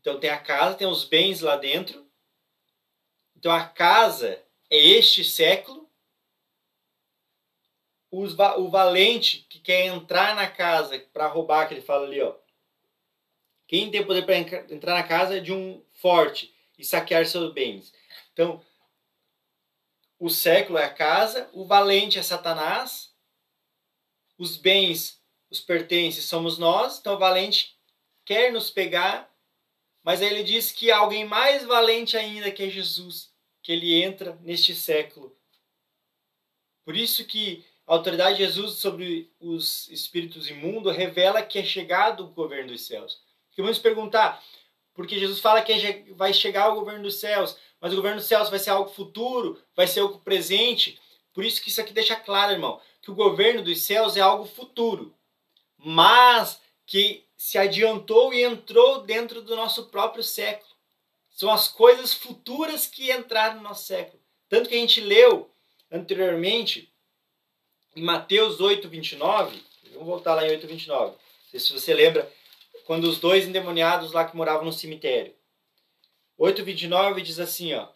Então 0.00 0.20
tem 0.20 0.30
a 0.30 0.38
casa, 0.38 0.76
tem 0.76 0.86
os 0.86 1.04
bens 1.04 1.40
lá 1.40 1.56
dentro, 1.56 2.05
então 3.46 3.54
a 3.54 3.64
casa 3.64 4.42
é 4.68 4.76
este 4.76 5.22
século. 5.22 5.88
o 8.10 8.68
valente 8.68 9.46
que 9.48 9.60
quer 9.60 9.86
entrar 9.86 10.34
na 10.34 10.50
casa 10.50 10.98
para 11.12 11.28
roubar, 11.28 11.68
que 11.68 11.74
ele 11.74 11.80
fala 11.80 12.06
ali, 12.06 12.20
ó. 12.20 12.34
Quem 13.68 13.88
tem 13.88 14.04
poder 14.04 14.26
para 14.26 14.36
entrar 14.36 14.94
na 14.94 15.04
casa 15.04 15.40
de 15.40 15.52
um 15.52 15.80
forte 15.92 16.52
e 16.76 16.84
saquear 16.84 17.24
seus 17.24 17.52
bens. 17.52 17.92
Então, 18.32 18.60
o 20.18 20.28
século 20.28 20.76
é 20.76 20.84
a 20.84 20.92
casa, 20.92 21.48
o 21.52 21.64
valente 21.64 22.18
é 22.18 22.24
Satanás, 22.24 23.14
os 24.36 24.56
bens, 24.56 25.22
os 25.48 25.60
pertences 25.60 26.24
somos 26.24 26.58
nós, 26.58 26.98
então 26.98 27.14
o 27.14 27.18
valente 27.18 27.78
quer 28.24 28.50
nos 28.50 28.70
pegar 28.70 29.32
mas 30.06 30.22
aí 30.22 30.28
ele 30.28 30.44
diz 30.44 30.70
que 30.70 30.88
alguém 30.88 31.24
mais 31.24 31.64
valente 31.64 32.16
ainda 32.16 32.48
que 32.52 32.62
é 32.62 32.70
Jesus, 32.70 33.34
que 33.66 33.72
ele 33.72 34.00
entra 34.00 34.38
neste 34.42 34.76
século. 34.76 35.36
Por 36.84 36.96
isso 36.96 37.24
que 37.24 37.64
a 37.84 37.94
autoridade 37.94 38.36
de 38.36 38.44
Jesus 38.44 38.74
sobre 38.74 39.28
os 39.40 39.88
espíritos 39.88 40.48
imundos 40.48 40.96
revela 40.96 41.42
que 41.42 41.58
é 41.58 41.64
chegado 41.64 42.22
o 42.22 42.28
governo 42.28 42.70
dos 42.70 42.86
céus. 42.86 43.20
Que 43.50 43.60
vamos 43.60 43.80
perguntar, 43.80 44.40
porque 44.94 45.18
Jesus 45.18 45.40
fala 45.40 45.62
que 45.62 45.72
é 45.72 46.04
vai 46.12 46.32
chegar 46.32 46.68
o 46.68 46.76
governo 46.76 47.02
dos 47.02 47.16
céus, 47.16 47.58
mas 47.80 47.92
o 47.92 47.96
governo 47.96 48.18
dos 48.18 48.28
céus 48.28 48.48
vai 48.48 48.60
ser 48.60 48.70
algo 48.70 48.88
futuro, 48.88 49.60
vai 49.74 49.88
ser 49.88 49.98
algo 49.98 50.20
presente. 50.20 51.00
Por 51.34 51.44
isso 51.44 51.60
que 51.60 51.68
isso 51.68 51.80
aqui 51.80 51.92
deixa 51.92 52.14
claro, 52.14 52.52
irmão, 52.52 52.80
que 53.02 53.10
o 53.10 53.16
governo 53.16 53.64
dos 53.64 53.82
céus 53.82 54.16
é 54.16 54.20
algo 54.20 54.44
futuro, 54.44 55.12
mas 55.76 56.62
que 56.86 57.26
se 57.36 57.58
adiantou 57.58 58.32
e 58.32 58.44
entrou 58.44 59.02
dentro 59.02 59.42
do 59.42 59.56
nosso 59.56 59.86
próprio 59.86 60.22
século. 60.22 60.75
São 61.36 61.52
as 61.52 61.68
coisas 61.68 62.14
futuras 62.14 62.86
que 62.86 63.12
entraram 63.12 63.56
no 63.56 63.62
nosso 63.62 63.86
século. 63.86 64.18
Tanto 64.48 64.70
que 64.70 64.74
a 64.74 64.78
gente 64.78 65.02
leu 65.02 65.50
anteriormente 65.92 66.90
em 67.94 68.02
Mateus 68.02 68.58
8, 68.58 68.88
29. 68.88 69.62
Vamos 69.92 70.06
voltar 70.06 70.34
lá 70.34 70.46
em 70.46 70.50
8, 70.50 70.66
29. 70.66 71.10
Não 71.12 71.18
sei 71.50 71.60
se 71.60 71.72
você 71.74 71.92
lembra, 71.92 72.32
quando 72.86 73.04
os 73.04 73.20
dois 73.20 73.46
endemoniados 73.46 74.12
lá 74.12 74.24
que 74.24 74.34
moravam 74.34 74.64
no 74.64 74.72
cemitério. 74.72 75.36
8, 76.38 76.64
29 76.64 77.20
diz 77.20 77.38
assim, 77.38 77.74
ó. 77.74 77.86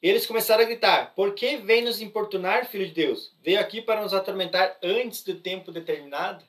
Eles 0.00 0.24
começaram 0.24 0.62
a 0.62 0.66
gritar: 0.66 1.14
Por 1.14 1.34
que 1.34 1.58
vem 1.58 1.84
nos 1.84 2.00
importunar, 2.00 2.66
filho 2.66 2.86
de 2.86 2.94
Deus? 2.94 3.36
Veio 3.42 3.60
aqui 3.60 3.82
para 3.82 4.00
nos 4.00 4.14
atormentar 4.14 4.78
antes 4.82 5.22
do 5.22 5.38
tempo 5.38 5.70
determinado? 5.70 6.42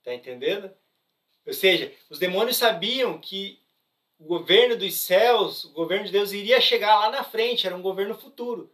Está 0.00 0.12
entendendo? 0.12 0.70
Ou 1.48 1.54
seja, 1.54 1.90
os 2.10 2.18
demônios 2.18 2.58
sabiam 2.58 3.18
que 3.18 3.58
o 4.18 4.26
governo 4.26 4.76
dos 4.76 4.96
céus, 4.96 5.64
o 5.64 5.70
governo 5.70 6.04
de 6.04 6.12
Deus 6.12 6.30
iria 6.30 6.60
chegar 6.60 6.98
lá 6.98 7.10
na 7.10 7.24
frente, 7.24 7.66
era 7.66 7.74
um 7.74 7.80
governo 7.80 8.14
futuro. 8.14 8.70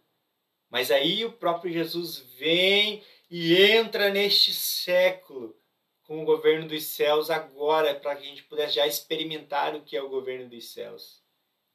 Mas 0.69 0.91
aí 0.91 1.25
o 1.25 1.31
próprio 1.31 1.73
Jesus 1.73 2.19
vem 2.37 3.01
e 3.31 3.55
entra 3.55 4.11
neste 4.11 4.53
século 4.53 5.57
com 6.03 6.21
o 6.21 6.25
governo 6.25 6.67
dos 6.67 6.83
céus 6.87 7.31
agora, 7.31 7.95
para 7.95 8.17
que 8.17 8.25
a 8.25 8.29
gente 8.29 8.43
pudesse 8.43 8.75
já 8.75 8.89
experimentar 8.89 9.77
o 9.77 9.83
que 9.83 9.97
é 9.97 10.03
o 10.03 10.09
governo 10.09 10.49
dos 10.49 10.73
céus. 10.73 11.23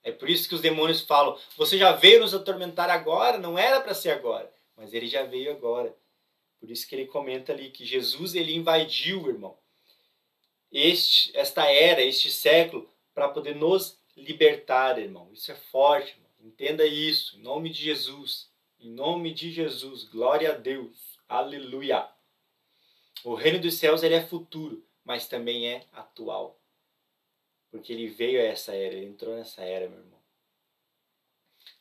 É 0.04 0.12
por 0.12 0.30
isso 0.30 0.50
que 0.50 0.56
os 0.56 0.62
demônios 0.62 1.00
falam: 1.00 1.40
Você 1.56 1.78
já 1.78 1.94
veio 1.94 2.20
nos 2.20 2.34
atormentar 2.34 2.90
agora? 2.90 3.38
Não 3.38 3.58
era 3.58 3.80
para 3.80 3.94
ser 3.94 4.10
agora, 4.10 4.54
mas 4.76 4.94
ele 4.94 5.08
já 5.08 5.24
veio 5.24 5.50
agora. 5.50 5.96
Por 6.60 6.70
isso 6.70 6.86
que 6.86 6.94
ele 6.94 7.06
comenta 7.06 7.54
ali 7.54 7.70
que 7.70 7.86
Jesus 7.86 8.36
ele 8.36 8.54
invadiu, 8.54 9.30
irmão, 9.30 9.58
este, 10.72 11.36
esta 11.36 11.66
era, 11.66 12.02
este 12.02 12.32
século, 12.32 12.90
para 13.14 13.30
poder 13.30 13.56
nos 13.56 13.98
libertar, 14.16 15.00
irmão. 15.00 15.30
Isso 15.34 15.52
é 15.52 15.56
forte, 15.56 16.12
irmão. 16.12 16.30
Entenda 16.42 16.86
isso, 16.86 17.38
em 17.38 17.42
nome 17.42 17.70
de 17.70 17.82
Jesus. 17.82 18.50
Em 18.80 18.90
nome 18.90 19.34
de 19.34 19.52
Jesus, 19.52 20.04
glória 20.06 20.52
a 20.52 20.56
Deus. 20.56 21.20
Aleluia. 21.28 22.08
O 23.24 23.34
reino 23.34 23.60
dos 23.60 23.76
céus 23.76 24.04
ele 24.04 24.16
é 24.16 24.26
futuro, 24.26 24.86
mas 25.04 25.28
também 25.28 25.68
é 25.68 25.86
atual. 25.92 26.58
Porque 27.70 27.92
ele 27.92 28.08
veio 28.08 28.40
a 28.40 28.44
essa 28.44 28.74
era, 28.74 28.96
ele 28.96 29.06
entrou 29.06 29.36
nessa 29.36 29.62
era, 29.64 29.90
meu 29.90 30.00
irmão. 30.00 30.20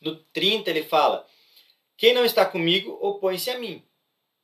No 0.00 0.16
30 0.16 0.70
ele 0.70 0.82
fala: 0.82 1.26
Quem 1.96 2.12
não 2.12 2.24
está 2.24 2.44
comigo, 2.44 2.98
opõe-se 3.00 3.50
a 3.50 3.58
mim. 3.58 3.82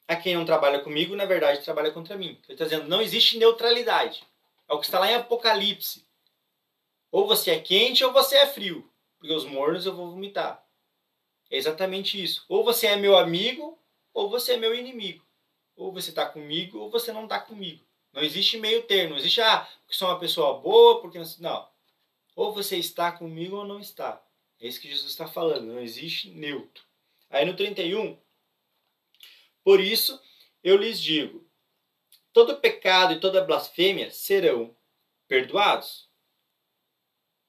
A 0.06 0.16
quem 0.16 0.34
não 0.34 0.44
trabalha 0.44 0.80
comigo, 0.80 1.16
na 1.16 1.24
verdade, 1.24 1.64
trabalha 1.64 1.90
contra 1.90 2.16
mim. 2.16 2.38
Ele 2.44 2.54
está 2.54 2.64
dizendo: 2.64 2.88
não 2.88 3.00
existe 3.00 3.38
neutralidade. 3.38 4.22
É 4.68 4.74
o 4.74 4.78
que 4.78 4.86
está 4.86 4.98
lá 4.98 5.10
em 5.10 5.14
Apocalipse. 5.14 6.06
Ou 7.10 7.26
você 7.26 7.52
é 7.52 7.60
quente 7.60 8.04
ou 8.04 8.12
você 8.12 8.36
é 8.36 8.46
frio. 8.46 8.90
Porque 9.18 9.32
os 9.32 9.44
mornos 9.44 9.86
eu 9.86 9.94
vou 9.94 10.10
vomitar. 10.10 10.64
É 11.50 11.56
exatamente 11.56 12.22
isso. 12.22 12.44
Ou 12.48 12.64
você 12.64 12.88
é 12.88 12.96
meu 12.96 13.16
amigo, 13.16 13.78
ou 14.12 14.28
você 14.28 14.54
é 14.54 14.56
meu 14.56 14.74
inimigo. 14.74 15.24
Ou 15.76 15.92
você 15.92 16.10
está 16.10 16.26
comigo, 16.26 16.78
ou 16.78 16.90
você 16.90 17.12
não 17.12 17.24
está 17.24 17.40
comigo. 17.40 17.84
Não 18.12 18.22
existe 18.22 18.58
meio 18.58 18.82
termo. 18.82 19.10
Não 19.10 19.18
existe, 19.18 19.40
ah, 19.40 19.68
porque 19.80 19.94
sou 19.94 20.08
uma 20.08 20.18
pessoa 20.18 20.60
boa, 20.60 21.00
porque 21.00 21.18
não. 21.18 21.26
Não. 21.38 21.68
Ou 22.36 22.52
você 22.52 22.76
está 22.76 23.12
comigo 23.12 23.56
ou 23.56 23.64
não 23.64 23.78
está. 23.78 24.22
É 24.60 24.66
isso 24.66 24.80
que 24.80 24.88
Jesus 24.88 25.10
está 25.10 25.26
falando. 25.26 25.66
Não 25.66 25.80
existe 25.80 26.30
neutro. 26.30 26.84
Aí 27.30 27.44
no 27.44 27.56
31, 27.56 28.18
por 29.62 29.80
isso 29.80 30.20
eu 30.62 30.76
lhes 30.76 31.00
digo: 31.00 31.43
todo 32.34 32.60
pecado 32.60 33.12
e 33.12 33.20
toda 33.20 33.44
blasfêmia 33.44 34.10
serão 34.10 34.76
perdoados. 35.28 36.10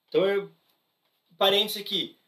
Então, 0.06 0.24
eu, 0.24 0.54
parênteses 1.36 1.82
aqui. 1.82 2.18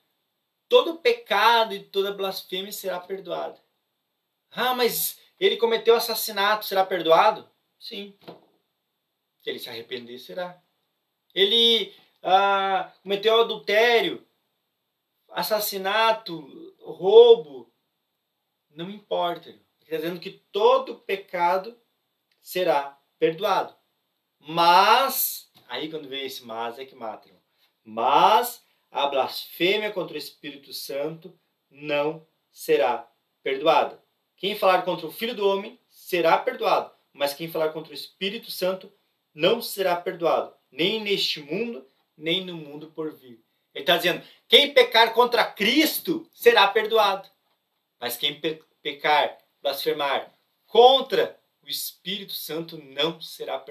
Todo 0.68 0.98
pecado 0.98 1.72
e 1.72 1.84
toda 1.84 2.12
blasfêmia 2.12 2.72
será 2.72 2.98
perdoado. 2.98 3.58
Ah, 4.50 4.74
mas 4.74 5.20
ele 5.38 5.56
cometeu 5.56 5.94
assassinato, 5.94 6.66
será 6.66 6.84
perdoado? 6.84 7.48
Sim. 7.78 8.18
Se 9.40 9.48
ele 9.48 9.60
se 9.60 9.70
arrepender, 9.70 10.18
será. 10.18 10.60
Ele 11.32 11.94
ah, 12.20 12.92
cometeu 13.02 13.40
adultério, 13.40 14.26
assassinato, 15.28 16.74
roubo. 16.80 17.72
não 18.70 18.90
importa. 18.90 19.48
Ele 19.48 19.62
está 19.82 19.96
dizendo 19.96 20.20
que 20.20 20.32
todo 20.50 20.98
pecado 20.98 21.80
será 22.48 22.98
perdoado. 23.18 23.74
Mas, 24.40 25.52
aí 25.68 25.90
quando 25.90 26.08
vem 26.08 26.24
esse 26.24 26.46
mas 26.46 26.78
é 26.78 26.86
que 26.86 26.94
mata. 26.94 27.28
Mas 27.84 28.64
a 28.90 29.06
blasfêmia 29.06 29.92
contra 29.92 30.14
o 30.14 30.18
Espírito 30.18 30.72
Santo 30.72 31.38
não 31.70 32.26
será 32.50 33.06
perdoada. 33.42 34.02
Quem 34.34 34.56
falar 34.56 34.80
contra 34.82 35.06
o 35.06 35.12
Filho 35.12 35.34
do 35.34 35.46
Homem 35.46 35.78
será 35.90 36.38
perdoado, 36.38 36.90
mas 37.12 37.34
quem 37.34 37.50
falar 37.50 37.70
contra 37.70 37.92
o 37.92 37.94
Espírito 37.94 38.50
Santo 38.50 38.90
não 39.34 39.60
será 39.60 39.94
perdoado, 39.96 40.54
nem 40.70 41.02
neste 41.02 41.42
mundo, 41.42 41.86
nem 42.16 42.46
no 42.46 42.54
mundo 42.54 42.90
por 42.92 43.12
vir. 43.12 43.44
Ele 43.74 43.82
está 43.82 43.98
dizendo: 43.98 44.24
quem 44.48 44.72
pecar 44.72 45.12
contra 45.12 45.44
Cristo 45.44 46.26
será 46.32 46.66
perdoado, 46.66 47.28
mas 48.00 48.16
quem 48.16 48.40
pe 48.40 48.62
pecar, 48.80 49.36
blasfemar 49.60 50.32
contra 50.66 51.37
o 51.68 51.70
Espírito 51.70 52.32
Santo 52.32 52.78
não 52.78 53.20
será 53.20 53.62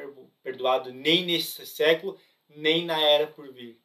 perdoado, 0.43 0.93
nem 0.93 1.25
nesse 1.25 1.65
século, 1.65 2.19
nem 2.47 2.85
na 2.85 3.01
era 3.01 3.25
por 3.25 3.51
vir. 3.51 3.81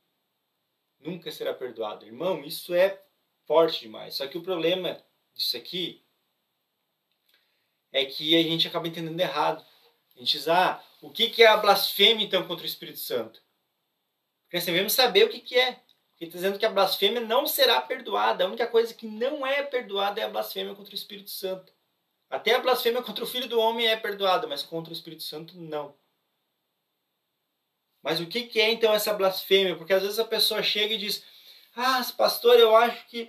Nunca 1.00 1.32
será 1.32 1.54
perdoado. 1.54 2.04
Irmão, 2.04 2.44
isso 2.44 2.74
é 2.74 3.02
forte 3.46 3.80
demais. 3.80 4.14
Só 4.14 4.26
que 4.26 4.36
o 4.36 4.42
problema 4.42 5.02
disso 5.32 5.56
aqui 5.56 6.04
é 7.90 8.04
que 8.04 8.36
a 8.36 8.42
gente 8.42 8.68
acaba 8.68 8.86
entendendo 8.86 9.18
errado. 9.18 9.64
A 10.14 10.18
gente 10.18 10.32
diz, 10.32 10.46
ah, 10.46 10.84
o 11.00 11.10
que 11.10 11.42
é 11.42 11.46
a 11.46 11.56
blasfêmia 11.56 12.26
então 12.26 12.46
contra 12.46 12.64
o 12.64 12.68
Espírito 12.68 12.98
Santo? 12.98 13.42
Porque 14.42 14.58
nós 14.58 14.66
devemos 14.66 14.92
saber 14.92 15.24
o 15.24 15.30
que 15.30 15.58
é. 15.58 15.68
Ele 16.20 16.28
está 16.28 16.36
dizendo 16.36 16.58
que 16.58 16.66
a 16.66 16.70
blasfêmia 16.70 17.22
não 17.22 17.46
será 17.46 17.80
perdoada. 17.80 18.44
A 18.44 18.46
única 18.46 18.66
coisa 18.66 18.92
que 18.92 19.06
não 19.06 19.46
é 19.46 19.62
perdoada 19.62 20.20
é 20.20 20.24
a 20.24 20.28
blasfêmia 20.28 20.74
contra 20.74 20.92
o 20.92 20.94
Espírito 20.96 21.30
Santo. 21.30 21.72
Até 22.32 22.54
a 22.54 22.60
blasfêmia 22.60 23.02
contra 23.02 23.22
o 23.22 23.26
Filho 23.26 23.46
do 23.46 23.60
Homem 23.60 23.86
é 23.86 23.94
perdoada, 23.94 24.46
mas 24.46 24.62
contra 24.62 24.90
o 24.90 24.96
Espírito 24.96 25.22
Santo 25.22 25.54
não. 25.54 25.94
Mas 28.02 28.20
o 28.20 28.26
que 28.26 28.58
é 28.58 28.70
então 28.72 28.94
essa 28.94 29.12
blasfêmia? 29.12 29.76
Porque 29.76 29.92
às 29.92 30.00
vezes 30.02 30.18
a 30.18 30.24
pessoa 30.24 30.62
chega 30.62 30.94
e 30.94 30.98
diz: 30.98 31.22
Ah, 31.76 32.02
pastor, 32.16 32.58
eu 32.58 32.74
acho 32.74 33.06
que 33.08 33.28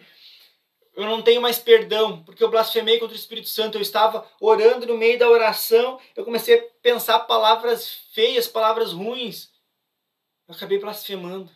eu 0.96 1.04
não 1.04 1.22
tenho 1.22 1.42
mais 1.42 1.60
perdão, 1.60 2.24
porque 2.24 2.42
eu 2.42 2.50
blasfemei 2.50 2.98
contra 2.98 3.14
o 3.14 3.20
Espírito 3.20 3.50
Santo. 3.50 3.78
Eu 3.78 3.82
estava 3.82 4.26
orando 4.40 4.86
no 4.86 4.98
meio 4.98 5.20
da 5.20 5.30
oração, 5.30 6.00
eu 6.16 6.24
comecei 6.24 6.58
a 6.58 6.64
pensar 6.82 7.20
palavras 7.20 8.06
feias, 8.14 8.48
palavras 8.48 8.94
ruins. 8.94 9.52
Eu 10.48 10.56
acabei 10.56 10.80
blasfemando. 10.80 11.52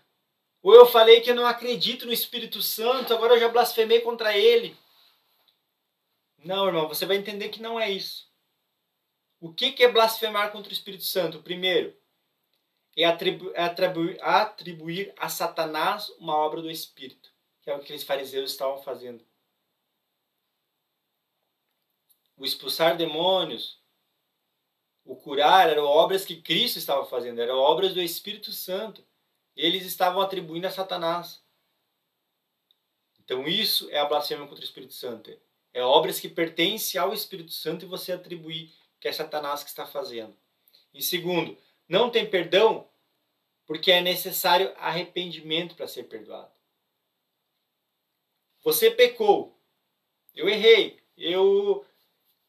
Ou 0.61 0.75
eu 0.75 0.85
falei 0.85 1.21
que 1.21 1.31
eu 1.31 1.35
não 1.35 1.45
acredito 1.45 2.05
no 2.05 2.11
Espírito 2.11 2.61
Santo, 2.61 3.13
agora 3.13 3.35
eu 3.35 3.39
já 3.39 3.47
blasfemei 3.47 4.01
contra 4.01 4.37
ele. 4.37 4.75
Não, 6.47 6.65
irmão, 6.65 6.87
você 6.87 7.05
vai 7.05 7.17
entender 7.17 7.49
que 7.49 7.61
não 7.61 7.77
é 7.77 7.91
isso. 7.91 8.31
O 9.37 9.53
que 9.53 9.83
é 9.83 9.91
blasfemar 9.91 10.49
contra 10.49 10.69
o 10.69 10.73
Espírito 10.73 11.03
Santo? 11.03 11.43
Primeiro, 11.43 11.93
é 12.95 13.03
atribuir, 13.03 14.17
atribuir 14.21 15.13
a 15.17 15.27
Satanás 15.27 16.07
uma 16.11 16.37
obra 16.37 16.61
do 16.61 16.71
Espírito, 16.71 17.33
que 17.61 17.69
é 17.69 17.75
o 17.75 17.81
que 17.81 17.93
os 17.93 18.03
fariseus 18.03 18.49
estavam 18.49 18.81
fazendo. 18.81 19.27
O 22.37 22.45
expulsar 22.45 22.95
demônios, 22.95 23.83
o 25.03 25.17
curar, 25.17 25.69
eram 25.69 25.83
obras 25.83 26.25
que 26.25 26.41
Cristo 26.41 26.77
estava 26.79 27.05
fazendo, 27.05 27.41
eram 27.41 27.57
obras 27.57 27.93
do 27.93 28.01
Espírito 28.01 28.53
Santo. 28.53 29.05
Eles 29.53 29.85
estavam 29.85 30.21
atribuindo 30.21 30.65
a 30.65 30.71
Satanás. 30.71 31.43
Então 33.19 33.45
isso 33.45 33.89
é 33.89 33.99
a 33.99 34.05
blasfêmia 34.05 34.47
contra 34.47 34.63
o 34.63 34.65
Espírito 34.65 34.93
Santo. 34.93 35.37
É 35.77 35.83
obras 35.83 36.19
que 36.19 36.27
pertencem 36.27 36.99
ao 36.99 37.13
Espírito 37.13 37.51
Santo 37.51 37.85
e 37.85 37.87
você 37.87 38.11
atribuir 38.11 38.73
que 38.99 39.07
é 39.07 39.13
Satanás 39.13 39.63
que 39.63 39.69
está 39.69 39.85
fazendo. 39.85 40.35
Em 40.91 41.01
segundo, 41.01 41.55
não 41.87 42.09
tem 42.09 42.27
perdão 42.27 42.89
porque 43.63 43.91
é 43.91 44.01
necessário 44.01 44.73
arrependimento 44.77 45.75
para 45.75 45.87
ser 45.87 46.05
perdoado. 46.05 46.51
Você 48.63 48.89
pecou, 48.89 49.55
eu 50.33 50.49
errei, 50.49 50.99
eu 51.15 51.85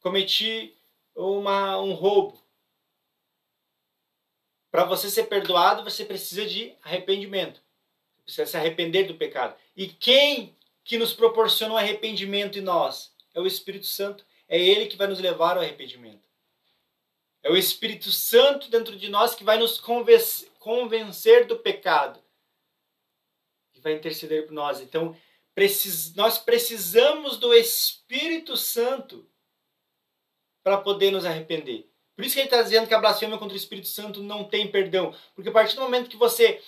cometi 0.00 0.74
uma, 1.14 1.78
um 1.82 1.92
roubo. 1.92 2.42
Para 4.70 4.84
você 4.84 5.10
ser 5.10 5.24
perdoado, 5.24 5.84
você 5.84 6.02
precisa 6.02 6.46
de 6.46 6.74
arrependimento. 6.82 7.60
Você 8.24 8.36
precisa 8.36 8.46
se 8.46 8.56
arrepender 8.56 9.06
do 9.06 9.18
pecado. 9.18 9.54
E 9.76 9.86
quem 9.86 10.56
que 10.82 10.96
nos 10.96 11.12
proporciona 11.12 11.74
o 11.74 11.76
um 11.76 11.78
arrependimento 11.78 12.58
em 12.58 12.62
nós? 12.62 13.17
É 13.38 13.40
o 13.40 13.46
Espírito 13.46 13.86
Santo. 13.86 14.26
É 14.48 14.60
ele 14.60 14.86
que 14.86 14.96
vai 14.96 15.06
nos 15.06 15.20
levar 15.20 15.56
ao 15.56 15.62
arrependimento. 15.62 16.28
É 17.42 17.50
o 17.50 17.56
Espírito 17.56 18.10
Santo 18.10 18.68
dentro 18.68 18.96
de 18.96 19.08
nós 19.08 19.34
que 19.34 19.44
vai 19.44 19.58
nos 19.58 19.80
convencer 20.58 21.46
do 21.46 21.56
pecado. 21.56 22.20
Que 23.72 23.80
vai 23.80 23.92
interceder 23.92 24.46
por 24.46 24.52
nós. 24.52 24.80
Então, 24.80 25.16
nós 26.16 26.38
precisamos 26.38 27.36
do 27.36 27.54
Espírito 27.54 28.56
Santo 28.56 29.24
para 30.62 30.78
poder 30.78 31.12
nos 31.12 31.24
arrepender. 31.24 31.88
Por 32.16 32.24
isso 32.24 32.34
que 32.34 32.40
ele 32.40 32.48
está 32.48 32.60
dizendo 32.60 32.88
que 32.88 32.94
a 32.94 32.98
blasfêmia 32.98 33.38
contra 33.38 33.54
o 33.54 33.56
Espírito 33.56 33.86
Santo 33.86 34.20
não 34.20 34.42
tem 34.42 34.68
perdão. 34.68 35.14
Porque 35.36 35.48
a 35.48 35.52
partir 35.52 35.76
do 35.76 35.82
momento 35.82 36.10
que 36.10 36.16
você 36.16 36.60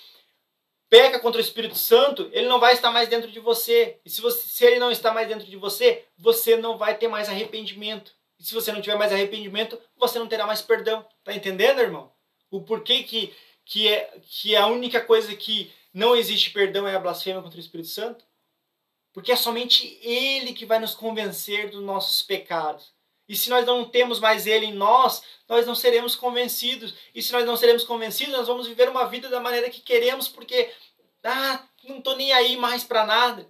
peca 0.91 1.21
contra 1.21 1.39
o 1.39 1.43
Espírito 1.43 1.77
Santo, 1.77 2.29
ele 2.33 2.49
não 2.49 2.59
vai 2.59 2.73
estar 2.73 2.91
mais 2.91 3.07
dentro 3.07 3.31
de 3.31 3.39
você. 3.39 4.01
E 4.03 4.09
se, 4.09 4.19
você, 4.19 4.45
se 4.45 4.65
ele 4.65 4.77
não 4.77 4.91
está 4.91 5.13
mais 5.13 5.25
dentro 5.25 5.47
de 5.47 5.55
você, 5.55 6.03
você 6.17 6.57
não 6.57 6.77
vai 6.77 6.97
ter 6.97 7.07
mais 7.07 7.29
arrependimento. 7.29 8.13
E 8.37 8.43
se 8.43 8.53
você 8.53 8.73
não 8.73 8.81
tiver 8.81 8.97
mais 8.97 9.13
arrependimento, 9.13 9.79
você 9.95 10.19
não 10.19 10.27
terá 10.27 10.45
mais 10.45 10.61
perdão. 10.61 11.07
Tá 11.23 11.33
entendendo, 11.33 11.79
irmão? 11.79 12.11
O 12.49 12.61
porquê 12.61 13.03
que, 13.03 13.33
que, 13.63 13.87
é, 13.87 14.19
que 14.21 14.53
a 14.53 14.67
única 14.67 14.99
coisa 14.99 15.33
que 15.33 15.71
não 15.93 16.13
existe 16.13 16.51
perdão 16.51 16.85
é 16.85 16.93
a 16.93 16.99
blasfêmia 16.99 17.41
contra 17.41 17.57
o 17.57 17.61
Espírito 17.61 17.87
Santo? 17.87 18.25
Porque 19.13 19.31
é 19.31 19.37
somente 19.37 19.97
Ele 20.01 20.51
que 20.51 20.65
vai 20.65 20.79
nos 20.79 20.93
convencer 20.93 21.69
dos 21.69 21.81
nossos 21.81 22.21
pecados. 22.21 22.93
E 23.31 23.35
se 23.37 23.49
nós 23.49 23.65
não 23.65 23.85
temos 23.85 24.19
mais 24.19 24.45
Ele 24.45 24.65
em 24.65 24.73
nós, 24.73 25.23
nós 25.47 25.65
não 25.65 25.73
seremos 25.73 26.17
convencidos. 26.17 26.93
E 27.15 27.21
se 27.21 27.31
nós 27.31 27.45
não 27.45 27.55
seremos 27.55 27.85
convencidos, 27.85 28.35
nós 28.35 28.45
vamos 28.45 28.67
viver 28.67 28.89
uma 28.89 29.05
vida 29.05 29.29
da 29.29 29.39
maneira 29.39 29.69
que 29.69 29.79
queremos, 29.79 30.27
porque, 30.27 30.69
ah, 31.23 31.65
não 31.85 31.99
estou 31.99 32.17
nem 32.17 32.33
aí 32.33 32.57
mais 32.57 32.83
para 32.83 33.05
nada. 33.05 33.49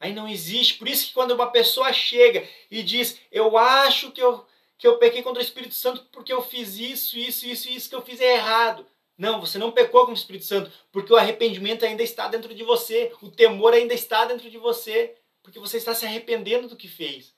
Aí 0.00 0.12
não 0.12 0.26
existe. 0.26 0.74
Por 0.74 0.88
isso 0.88 1.06
que 1.06 1.14
quando 1.14 1.30
uma 1.30 1.52
pessoa 1.52 1.92
chega 1.92 2.44
e 2.68 2.82
diz, 2.82 3.20
eu 3.30 3.56
acho 3.56 4.10
que 4.10 4.20
eu, 4.20 4.44
que 4.76 4.84
eu 4.88 4.98
pequei 4.98 5.22
contra 5.22 5.40
o 5.40 5.46
Espírito 5.46 5.74
Santo 5.74 6.04
porque 6.10 6.32
eu 6.32 6.42
fiz 6.42 6.78
isso, 6.78 7.16
isso, 7.16 7.46
isso, 7.46 7.68
isso 7.68 7.88
que 7.88 7.94
eu 7.94 8.02
fiz 8.02 8.20
é 8.20 8.34
errado. 8.34 8.84
Não, 9.16 9.40
você 9.40 9.56
não 9.56 9.70
pecou 9.70 10.00
contra 10.00 10.14
o 10.14 10.18
Espírito 10.18 10.46
Santo, 10.46 10.72
porque 10.90 11.12
o 11.12 11.16
arrependimento 11.16 11.84
ainda 11.84 12.02
está 12.02 12.26
dentro 12.26 12.52
de 12.52 12.64
você, 12.64 13.12
o 13.22 13.30
temor 13.30 13.72
ainda 13.72 13.94
está 13.94 14.24
dentro 14.24 14.50
de 14.50 14.58
você, 14.58 15.14
porque 15.44 15.60
você 15.60 15.76
está 15.76 15.94
se 15.94 16.04
arrependendo 16.04 16.66
do 16.66 16.76
que 16.76 16.88
fez. 16.88 17.37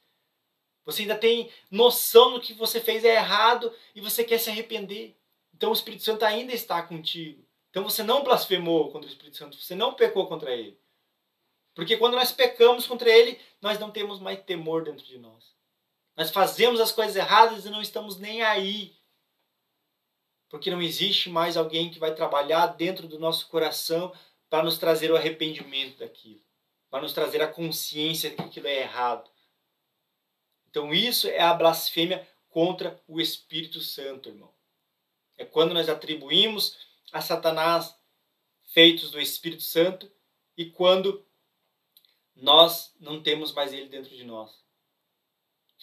Você 0.84 1.02
ainda 1.02 1.16
tem 1.16 1.50
noção 1.70 2.34
do 2.34 2.40
que 2.40 2.54
você 2.54 2.80
fez 2.80 3.04
é 3.04 3.14
errado 3.14 3.72
e 3.94 4.00
você 4.00 4.24
quer 4.24 4.38
se 4.38 4.50
arrepender. 4.50 5.16
Então 5.54 5.70
o 5.70 5.74
Espírito 5.74 6.02
Santo 6.02 6.24
ainda 6.24 6.52
está 6.52 6.82
contigo. 6.82 7.44
Então 7.70 7.84
você 7.84 8.02
não 8.02 8.24
blasfemou 8.24 8.90
contra 8.90 9.08
o 9.08 9.12
Espírito 9.12 9.36
Santo, 9.36 9.56
você 9.56 9.74
não 9.74 9.94
pecou 9.94 10.26
contra 10.26 10.52
ele. 10.52 10.78
Porque 11.74 11.96
quando 11.96 12.14
nós 12.14 12.32
pecamos 12.32 12.86
contra 12.86 13.08
ele, 13.08 13.38
nós 13.60 13.78
não 13.78 13.90
temos 13.90 14.20
mais 14.20 14.42
temor 14.42 14.82
dentro 14.84 15.04
de 15.04 15.18
nós. 15.18 15.54
Nós 16.16 16.30
fazemos 16.30 16.80
as 16.80 16.92
coisas 16.92 17.16
erradas 17.16 17.64
e 17.64 17.70
não 17.70 17.80
estamos 17.80 18.18
nem 18.18 18.42
aí. 18.42 18.96
Porque 20.48 20.70
não 20.70 20.82
existe 20.82 21.30
mais 21.30 21.56
alguém 21.56 21.90
que 21.90 21.98
vai 21.98 22.14
trabalhar 22.14 22.66
dentro 22.68 23.06
do 23.06 23.18
nosso 23.18 23.48
coração 23.48 24.12
para 24.48 24.64
nos 24.64 24.76
trazer 24.78 25.12
o 25.12 25.16
arrependimento 25.16 25.98
daquilo, 25.98 26.42
para 26.90 27.02
nos 27.02 27.12
trazer 27.12 27.40
a 27.40 27.46
consciência 27.46 28.30
de 28.30 28.36
que 28.36 28.42
aquilo 28.42 28.66
é 28.66 28.80
errado. 28.80 29.30
Então 30.70 30.94
isso 30.94 31.26
é 31.28 31.40
a 31.40 31.52
blasfêmia 31.54 32.26
contra 32.48 33.00
o 33.06 33.20
Espírito 33.20 33.80
Santo, 33.80 34.28
irmão. 34.28 34.52
É 35.36 35.44
quando 35.44 35.74
nós 35.74 35.88
atribuímos 35.88 36.76
a 37.12 37.20
Satanás 37.20 37.94
feitos 38.72 39.10
do 39.10 39.20
Espírito 39.20 39.62
Santo 39.62 40.10
e 40.56 40.66
quando 40.66 41.26
nós 42.36 42.94
não 42.98 43.22
temos 43.22 43.52
mais 43.52 43.72
ele 43.72 43.88
dentro 43.88 44.14
de 44.14 44.24
nós. 44.24 44.64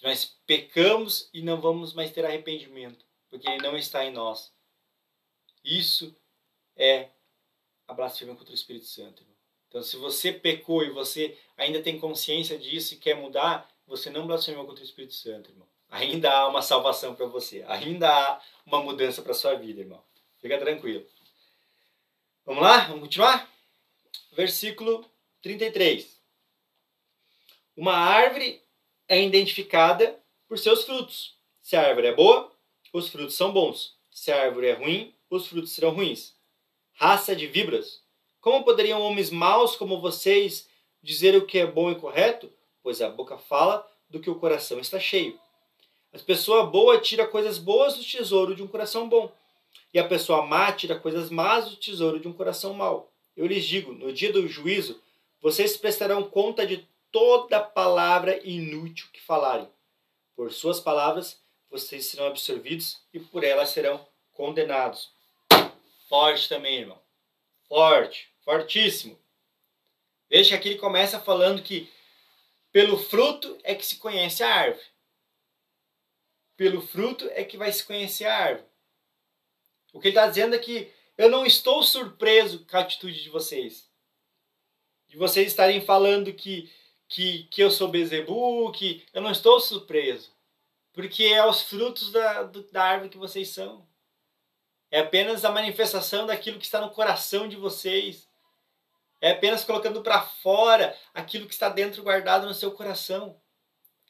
Nós 0.02 0.26
pecamos 0.45 1.30
e 1.34 1.41
não 1.41 1.60
vamos 1.60 1.93
mais 1.93 2.12
ter 2.12 2.23
arrependimento, 2.23 3.06
porque 3.30 3.50
ele 3.50 3.63
não 3.63 3.76
está 3.76 4.06
em 4.06 4.12
nós. 4.12 4.54
Isso 5.63 6.15
é 6.76 7.10
a 7.88 7.93
blasfêmia 7.93 8.36
contra 8.36 8.52
o 8.52 8.56
Espírito 8.56 8.86
Santo. 8.86 9.26
Então, 9.67 9.82
se 9.82 9.97
você 9.97 10.32
pecou 10.32 10.84
e 10.84 10.89
você 10.89 11.38
ainda 11.58 11.82
tem 11.82 12.00
consciência 12.00 12.58
disso 12.58 12.93
e 12.93 12.97
quer 12.97 13.15
mudar, 13.15 13.69
você 13.88 14.10
não 14.10 14.28
blasfemou 14.28 14.65
contra 14.65 14.84
o 14.84 14.86
Espírito 14.86 15.13
Santo, 15.13 15.50
irmão. 15.50 15.67
Ainda 15.89 16.32
há 16.32 16.47
uma 16.47 16.62
salvação 16.62 17.15
para 17.15 17.26
você. 17.26 17.63
Ainda 17.67 18.10
há 18.10 18.41
uma 18.65 18.82
mudança 18.84 19.21
para 19.21 19.34
sua 19.34 19.56
vida, 19.56 19.80
irmão. 19.80 20.04
Fica 20.39 20.60
tranquilo. 20.60 21.06
Vamos 22.45 22.62
lá? 22.62 22.80
Vamos 22.88 23.04
continuar? 23.04 23.50
Versículo 24.34 25.10
33. 25.41 26.21
Uma 27.76 27.93
árvore 27.93 28.62
é 29.08 29.23
identificada 29.23 30.19
por 30.47 30.60
seus 30.60 30.84
frutos. 30.84 31.36
Se 31.62 31.76
a 31.76 31.88
árvore 31.88 32.08
é 32.08 32.15
boa, 32.15 32.52
os 32.91 33.08
frutos 33.08 33.36
são 33.36 33.52
bons. 33.52 33.97
Se 34.12 34.32
a 34.32 34.43
árvore 34.43 34.67
é 34.67 34.73
ruim, 34.73 35.15
os 35.30 35.47
frutos 35.47 35.71
serão 35.71 35.91
ruins. 35.91 36.36
Raça 36.93 37.36
de 37.36 37.47
víboras. 37.47 38.02
Como 38.41 38.63
poderiam 38.63 39.02
homens 39.02 39.30
maus 39.30 39.76
como 39.76 40.02
vocês 40.02 40.67
dizer 41.02 41.36
o 41.36 41.45
que 41.45 41.60
é 41.60 41.65
bom 41.65 41.91
e 41.91 41.95
correto? 41.95 42.52
Pois 42.88 43.02
a 43.02 43.10
boca 43.10 43.38
fala 43.38 43.86
do 44.10 44.17
que 44.17 44.30
o 44.30 44.39
coração 44.39 44.80
está 44.80 44.97
cheio. 44.97 45.38
A 46.13 46.19
pessoa 46.19 46.65
boa 46.65 46.97
tira 46.97 47.28
coisas 47.28 47.58
boas 47.58 47.97
do 47.97 48.02
tesouro 48.02 48.56
de 48.56 48.63
um 48.63 48.67
coração 48.67 49.10
bom, 49.10 49.30
e 49.93 50.00
a 50.00 50.08
pessoa 50.08 50.45
má 50.45 50.71
tira 50.71 50.97
coisas 50.97 51.30
más 51.30 51.69
do 51.69 51.76
tesouro 51.76 52.17
de 52.17 52.30
um 52.30 52.32
coração 52.32 52.73
mau. 52.73 53.12
Eu 53.36 53.45
lhes 53.45 53.65
digo: 53.65 53.91
no 53.91 54.13
dia 54.13 54.32
do 54.32 54.47
juízo, 54.47 55.04
vocês 55.41 55.76
prestarão 55.76 56.23
conta 56.23 56.65
de 56.65 56.88
toda 57.12 57.60
palavra 57.60 58.39
inútil 58.47 59.10
que 59.12 59.19
falarem. 59.19 59.67
Por 60.34 60.54
suas 60.54 60.80
palavras, 60.80 61.41
vocês 61.69 62.06
serão 62.06 62.28
absorvidos 62.28 63.02
e 63.13 63.19
por 63.19 63.43
elas 63.43 63.67
serão 63.67 64.00
condenados. 64.32 65.12
Forte 66.08 66.47
também, 66.47 66.80
irmão. 66.80 67.02
Forte, 67.67 68.30
fortíssimo. 68.45 69.19
Veja 70.30 70.58
que 70.58 70.69
ele 70.69 70.80
começa 70.80 71.19
falando 71.19 71.62
que 71.62 71.89
pelo 72.78 72.96
fruto 72.96 73.58
é 73.63 73.74
que 73.74 73.84
se 73.84 73.96
conhece 73.96 74.44
a 74.44 74.56
árvore. 74.56 74.86
Pelo 76.56 76.80
fruto 76.80 77.28
é 77.32 77.44
que 77.44 77.58
vai 77.58 77.72
se 77.72 77.84
conhecer 77.84 78.26
a 78.26 78.38
árvore. 78.38 78.70
O 79.92 80.00
que 80.00 80.10
ele 80.10 80.16
está 80.16 80.28
dizendo 80.28 80.54
é 80.54 80.60
que 80.60 80.94
eu 81.18 81.28
não 81.28 81.44
estou 81.44 81.82
surpreso 81.82 82.63
com 82.68 82.78
a 82.78 82.82
atitude 82.82 83.24
de 83.24 83.32
vocês. 83.32 83.90
De 85.08 85.18
vocês 85.18 85.48
estarem 85.48 85.82
falando 85.82 86.32
que, 86.32 86.72
que, 87.08 87.46
que 87.46 87.63
eu 87.63 87.72
sou 87.72 87.88
Bezebu, 87.88 88.72
que 88.74 89.04
eu 89.12 89.24
não 89.24 89.32
estou 89.32 89.60
surpreso. 89.60 90.32
Porque 90.94 91.24
é 91.24 91.44
os 91.44 91.63
frutos 91.63 92.12
da, 92.12 92.44
da 92.44 92.84
árvore 92.84 93.10
que 93.10 93.18
vocês 93.18 93.50
são. 93.50 93.90
É 94.92 95.00
apenas 95.00 95.44
a 95.44 95.50
manifestação 95.50 96.28
daquilo 96.28 96.60
que 96.60 96.66
está 96.66 96.80
no 96.80 96.92
coração 96.92 97.48
de 97.48 97.56
vocês. 97.56 98.27
É 99.19 99.32
apenas 99.32 99.63
colocando 99.63 100.01
para 100.01 100.21
fora 100.21 100.95
aquilo 101.13 101.47
que 101.47 101.53
está 101.53 101.69
dentro 101.69 102.03
guardado 102.03 102.45
no 102.45 102.53
seu 102.53 102.71
coração. 102.71 103.39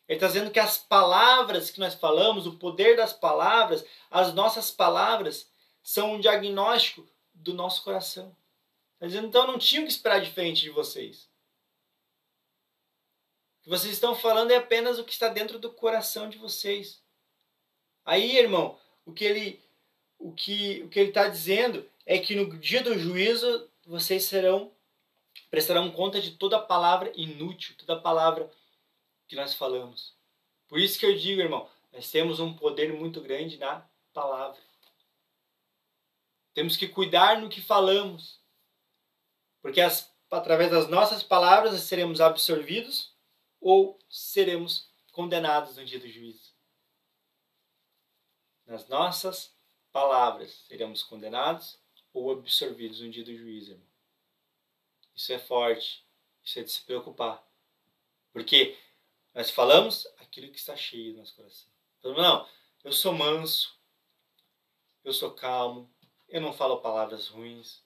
Ele 0.08 0.18
está 0.18 0.28
dizendo 0.28 0.52
que 0.52 0.60
as 0.60 0.78
palavras 0.78 1.70
que 1.70 1.80
nós 1.80 1.94
falamos, 1.94 2.46
o 2.46 2.58
poder 2.58 2.96
das 2.96 3.14
palavras, 3.14 3.86
as 4.10 4.34
nossas 4.34 4.72
palavras, 4.72 5.52
são 5.82 6.14
um 6.14 6.20
diagnóstico 6.20 7.08
do 7.34 7.54
nosso 7.54 7.84
coração. 7.84 8.36
Está 8.96 9.08
dizendo, 9.08 9.28
então 9.28 9.48
não 9.48 9.58
tinham 9.58 9.86
que 9.86 9.92
esperar 9.92 10.20
diferente 10.22 10.62
de 10.62 10.70
vocês 10.70 11.30
que 13.68 13.70
vocês 13.70 13.92
estão 13.92 14.16
falando 14.16 14.52
é 14.52 14.56
apenas 14.56 14.98
o 14.98 15.04
que 15.04 15.12
está 15.12 15.28
dentro 15.28 15.60
do 15.60 15.70
coração 15.70 16.30
de 16.30 16.38
vocês. 16.38 17.04
Aí, 18.06 18.38
irmão, 18.38 18.80
o 19.06 19.12
que 19.12 19.26
ele 19.26 19.62
o 20.18 20.32
que 20.32 20.84
o 20.84 20.88
que 20.88 20.98
ele 20.98 21.10
está 21.10 21.28
dizendo 21.28 21.86
é 22.06 22.18
que 22.18 22.34
no 22.34 22.58
dia 22.58 22.82
do 22.82 22.98
juízo 22.98 23.70
vocês 23.86 24.24
serão 24.24 24.72
prestarão 25.50 25.92
conta 25.92 26.20
de 26.20 26.32
toda 26.32 26.60
palavra 26.60 27.12
inútil, 27.16 27.76
toda 27.78 28.00
palavra 28.00 28.52
que 29.28 29.36
nós 29.36 29.54
falamos. 29.54 30.16
Por 30.68 30.80
isso 30.80 31.00
que 31.00 31.06
eu 31.06 31.18
digo, 31.18 31.42
irmão, 31.42 31.70
nós 31.92 32.10
temos 32.12 32.40
um 32.40 32.54
poder 32.54 32.94
muito 32.94 33.22
grande 33.22 33.58
na 33.58 33.88
palavra. 34.14 34.60
Temos 36.54 36.76
que 36.76 36.88
cuidar 36.88 37.40
no 37.40 37.50
que 37.50 37.62
falamos, 37.62 38.40
porque 39.62 39.80
as, 39.80 40.12
através 40.32 40.72
das 40.72 40.88
nossas 40.88 41.24
palavras 41.24 41.72
nós 41.72 41.82
seremos 41.82 42.20
absorvidos 42.20 43.16
ou 43.62 43.98
seremos 44.10 44.90
condenados 45.12 45.78
no 45.78 45.86
dia 45.86 46.00
do 46.00 46.10
juízo. 46.10 46.52
Nas 48.66 48.88
nossas 48.88 49.56
palavras, 49.92 50.52
seremos 50.68 51.02
condenados 51.04 51.80
ou 52.14 52.32
absorvidos 52.32 53.02
no 53.02 53.10
dia 53.10 53.24
do 53.24 53.36
juízo. 53.36 53.72
Irmão. 53.72 53.87
Isso 55.18 55.34
é 55.34 55.40
forte, 55.40 56.06
isso 56.44 56.60
é 56.60 56.64
de 56.64 56.72
se 56.72 56.82
preocupar. 56.82 57.44
Porque 58.32 58.78
nós 59.34 59.50
falamos 59.50 60.06
aquilo 60.20 60.52
que 60.52 60.60
está 60.60 60.76
cheio 60.76 61.14
do 61.14 61.20
nosso 61.20 61.36
coração. 61.36 61.68
Falamos, 62.00 62.22
não, 62.22 62.48
eu 62.84 62.92
sou 62.92 63.14
manso, 63.14 63.76
eu 65.04 65.12
sou 65.12 65.32
calmo, 65.32 65.92
eu 66.30 66.40
não 66.40 66.54
falo 66.54 66.82
palavras 66.82 67.30
ruins. 67.30 67.84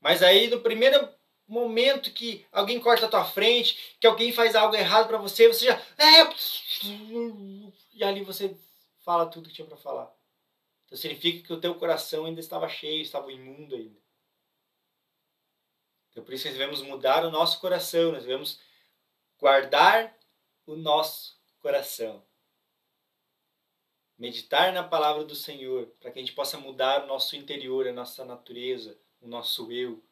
Mas 0.00 0.20
aí, 0.20 0.48
no 0.48 0.60
primeiro 0.60 1.08
momento 1.46 2.12
que 2.12 2.44
alguém 2.50 2.80
corta 2.80 3.06
a 3.06 3.08
tua 3.08 3.24
frente, 3.24 3.96
que 4.00 4.06
alguém 4.06 4.32
faz 4.32 4.56
algo 4.56 4.74
errado 4.74 5.06
para 5.06 5.18
você, 5.18 5.46
você 5.46 5.66
já 5.66 5.76
é, 5.96 6.34
e 7.94 8.02
ali 8.02 8.24
você 8.24 8.58
fala 8.98 9.26
tudo 9.30 9.48
que 9.48 9.54
tinha 9.54 9.68
para 9.68 9.76
falar. 9.76 10.12
Então 10.86 10.98
significa 10.98 11.46
que 11.46 11.52
o 11.52 11.60
teu 11.60 11.76
coração 11.76 12.24
ainda 12.24 12.40
estava 12.40 12.68
cheio, 12.68 13.00
estava 13.00 13.30
imundo 13.30 13.76
ainda. 13.76 14.05
Então 16.16 16.24
por 16.24 16.32
isso 16.32 16.46
nós 16.46 16.56
devemos 16.56 16.80
mudar 16.80 17.26
o 17.26 17.30
nosso 17.30 17.60
coração, 17.60 18.10
nós 18.10 18.22
devemos 18.22 18.58
guardar 19.38 20.16
o 20.64 20.74
nosso 20.74 21.38
coração. 21.58 22.24
Meditar 24.16 24.72
na 24.72 24.82
palavra 24.82 25.24
do 25.26 25.34
Senhor, 25.34 25.88
para 26.00 26.10
que 26.10 26.18
a 26.18 26.22
gente 26.22 26.32
possa 26.32 26.56
mudar 26.56 27.04
o 27.04 27.06
nosso 27.06 27.36
interior, 27.36 27.86
a 27.86 27.92
nossa 27.92 28.24
natureza, 28.24 28.98
o 29.20 29.28
nosso 29.28 29.70
eu, 29.70 30.02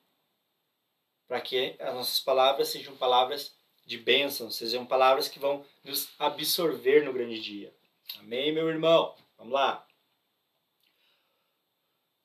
para 1.27 1.41
que 1.41 1.75
as 1.81 1.95
nossas 1.95 2.21
palavras 2.21 2.69
sejam 2.69 2.95
palavras 2.99 3.57
de 3.87 3.97
bênção, 3.97 4.51
sejam 4.51 4.85
palavras 4.85 5.27
que 5.27 5.39
vão 5.39 5.65
nos 5.83 6.11
absorver 6.19 7.03
no 7.03 7.15
grande 7.15 7.41
dia. 7.41 7.75
Amém, 8.19 8.53
meu 8.53 8.69
irmão? 8.69 9.17
Vamos 9.39 9.55
lá. 9.55 9.87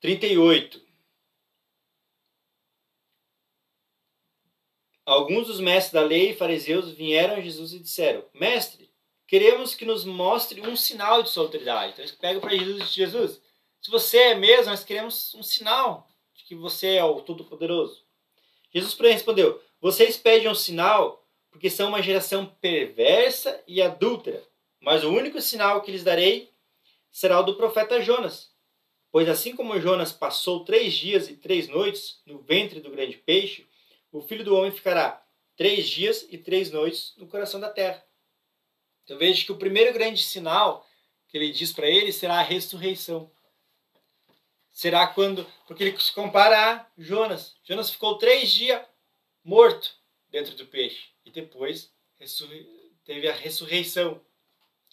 38. 0.02 0.89
Alguns 5.10 5.48
dos 5.48 5.58
mestres 5.58 5.92
da 5.92 6.02
lei 6.02 6.30
e 6.30 6.36
fariseus 6.36 6.92
vieram 6.92 7.34
a 7.34 7.40
Jesus 7.40 7.72
e 7.72 7.80
disseram: 7.80 8.24
Mestre, 8.32 8.88
queremos 9.26 9.74
que 9.74 9.84
nos 9.84 10.04
mostre 10.04 10.60
um 10.60 10.76
sinal 10.76 11.20
de 11.20 11.30
sua 11.30 11.42
autoridade. 11.42 11.90
Então 11.90 12.04
eles 12.04 12.14
pegam 12.14 12.40
para 12.40 12.56
Jesus 12.56 12.82
e 12.84 12.94
Jesus, 12.94 13.42
se 13.82 13.90
você 13.90 14.18
é 14.18 14.34
mesmo, 14.36 14.70
nós 14.70 14.84
queremos 14.84 15.34
um 15.34 15.42
sinal 15.42 16.08
de 16.32 16.44
que 16.44 16.54
você 16.54 16.94
é 16.94 17.02
o 17.02 17.20
Todo-Poderoso. 17.22 18.04
Jesus 18.72 18.96
respondeu: 19.00 19.60
Vocês 19.80 20.16
pedem 20.16 20.48
um 20.48 20.54
sinal 20.54 21.26
porque 21.50 21.68
são 21.68 21.88
uma 21.88 22.00
geração 22.00 22.46
perversa 22.60 23.60
e 23.66 23.82
adúltera. 23.82 24.44
Mas 24.80 25.02
o 25.02 25.10
único 25.10 25.40
sinal 25.40 25.82
que 25.82 25.90
lhes 25.90 26.04
darei 26.04 26.52
será 27.10 27.40
o 27.40 27.42
do 27.42 27.56
profeta 27.56 28.00
Jonas. 28.00 28.52
Pois 29.10 29.28
assim 29.28 29.56
como 29.56 29.80
Jonas 29.80 30.12
passou 30.12 30.64
três 30.64 30.94
dias 30.94 31.28
e 31.28 31.34
três 31.34 31.66
noites 31.66 32.22
no 32.24 32.38
ventre 32.38 32.78
do 32.78 32.92
grande 32.92 33.16
peixe, 33.16 33.66
o 34.10 34.20
filho 34.20 34.44
do 34.44 34.54
homem 34.54 34.72
ficará 34.72 35.24
três 35.56 35.88
dias 35.88 36.26
e 36.30 36.38
três 36.38 36.70
noites 36.70 37.14
no 37.16 37.26
coração 37.26 37.60
da 37.60 37.70
terra. 37.70 38.04
Então 39.04 39.18
veja 39.18 39.44
que 39.44 39.52
o 39.52 39.58
primeiro 39.58 39.92
grande 39.92 40.22
sinal 40.22 40.86
que 41.28 41.36
ele 41.36 41.52
diz 41.52 41.72
para 41.72 41.88
ele 41.88 42.12
será 42.12 42.40
a 42.40 42.42
ressurreição 42.42 43.30
será 44.70 45.06
quando. 45.06 45.46
Porque 45.66 45.84
ele 45.84 46.00
se 46.00 46.12
compara 46.12 46.74
a 46.74 46.86
Jonas. 46.96 47.56
Jonas 47.64 47.90
ficou 47.90 48.16
três 48.18 48.50
dias 48.50 48.82
morto 49.44 49.94
dentro 50.30 50.54
do 50.54 50.66
peixe. 50.66 51.08
E 51.24 51.30
depois 51.30 51.92
teve 53.04 53.28
a 53.28 53.34
ressurreição. 53.34 54.20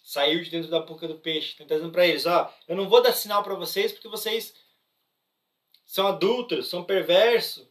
Saiu 0.02 0.42
de 0.42 0.50
dentro 0.50 0.70
da 0.70 0.80
boca 0.80 1.06
do 1.06 1.18
peixe. 1.18 1.52
Então, 1.54 1.66
tá 1.66 1.74
dizendo 1.74 1.92
para 1.92 2.06
eles: 2.06 2.26
Ó, 2.26 2.52
eu 2.66 2.76
não 2.76 2.88
vou 2.88 3.02
dar 3.02 3.12
sinal 3.12 3.42
para 3.42 3.54
vocês 3.54 3.92
porque 3.92 4.08
vocês 4.08 4.54
são 5.84 6.06
adultos, 6.06 6.68
são 6.68 6.84
perversos. 6.84 7.67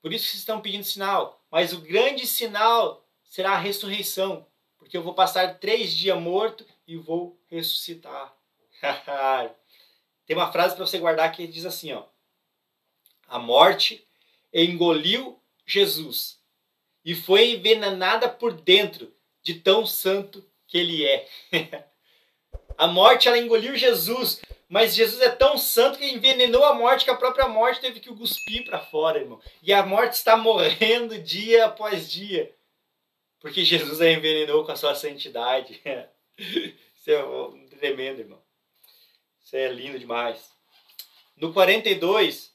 Por 0.00 0.12
isso 0.12 0.24
que 0.24 0.30
vocês 0.30 0.40
estão 0.40 0.60
pedindo 0.60 0.84
sinal. 0.84 1.42
Mas 1.50 1.72
o 1.72 1.80
grande 1.80 2.26
sinal 2.26 3.04
será 3.24 3.52
a 3.52 3.58
ressurreição. 3.58 4.46
Porque 4.78 4.96
eu 4.96 5.02
vou 5.02 5.14
passar 5.14 5.58
três 5.58 5.94
dias 5.94 6.18
morto 6.18 6.64
e 6.86 6.96
vou 6.96 7.38
ressuscitar. 7.48 8.34
Tem 10.26 10.36
uma 10.36 10.52
frase 10.52 10.76
para 10.76 10.86
você 10.86 10.98
guardar 10.98 11.32
que 11.32 11.46
diz 11.46 11.64
assim, 11.66 11.92
ó: 11.92 12.04
A 13.26 13.38
morte 13.38 14.06
engoliu 14.52 15.40
Jesus 15.66 16.38
e 17.04 17.14
foi 17.14 17.52
envenenada 17.52 18.28
por 18.28 18.52
dentro 18.52 19.12
de 19.42 19.54
tão 19.54 19.86
santo 19.86 20.44
que 20.66 20.78
ele 20.78 21.04
é. 21.04 21.28
a 22.76 22.86
morte 22.86 23.28
ela 23.28 23.38
engoliu 23.38 23.76
Jesus, 23.76 24.40
mas 24.68 24.94
Jesus 24.94 25.22
é 25.22 25.30
tão 25.30 25.56
santo 25.56 25.98
que 25.98 26.04
envenenou 26.04 26.62
a 26.62 26.74
morte 26.74 27.04
que 27.04 27.10
a 27.10 27.16
própria 27.16 27.48
morte 27.48 27.80
teve 27.80 28.00
que 28.00 28.10
o 28.10 28.16
cuspir 28.16 28.64
para 28.64 28.78
fora, 28.78 29.18
irmão. 29.18 29.40
E 29.62 29.72
a 29.72 29.84
morte 29.84 30.12
está 30.12 30.36
morrendo 30.36 31.18
dia 31.22 31.64
após 31.64 32.10
dia, 32.10 32.54
porque 33.40 33.64
Jesus 33.64 34.00
a 34.02 34.10
envenenou 34.10 34.66
com 34.66 34.72
a 34.72 34.76
sua 34.76 34.94
santidade. 34.94 35.80
Isso 36.36 37.10
é 37.10 37.76
tremendo, 37.78 38.20
irmão. 38.20 38.42
Isso 39.42 39.56
é 39.56 39.68
lindo 39.68 39.98
demais. 39.98 40.52
No 41.34 41.52
42, 41.54 42.52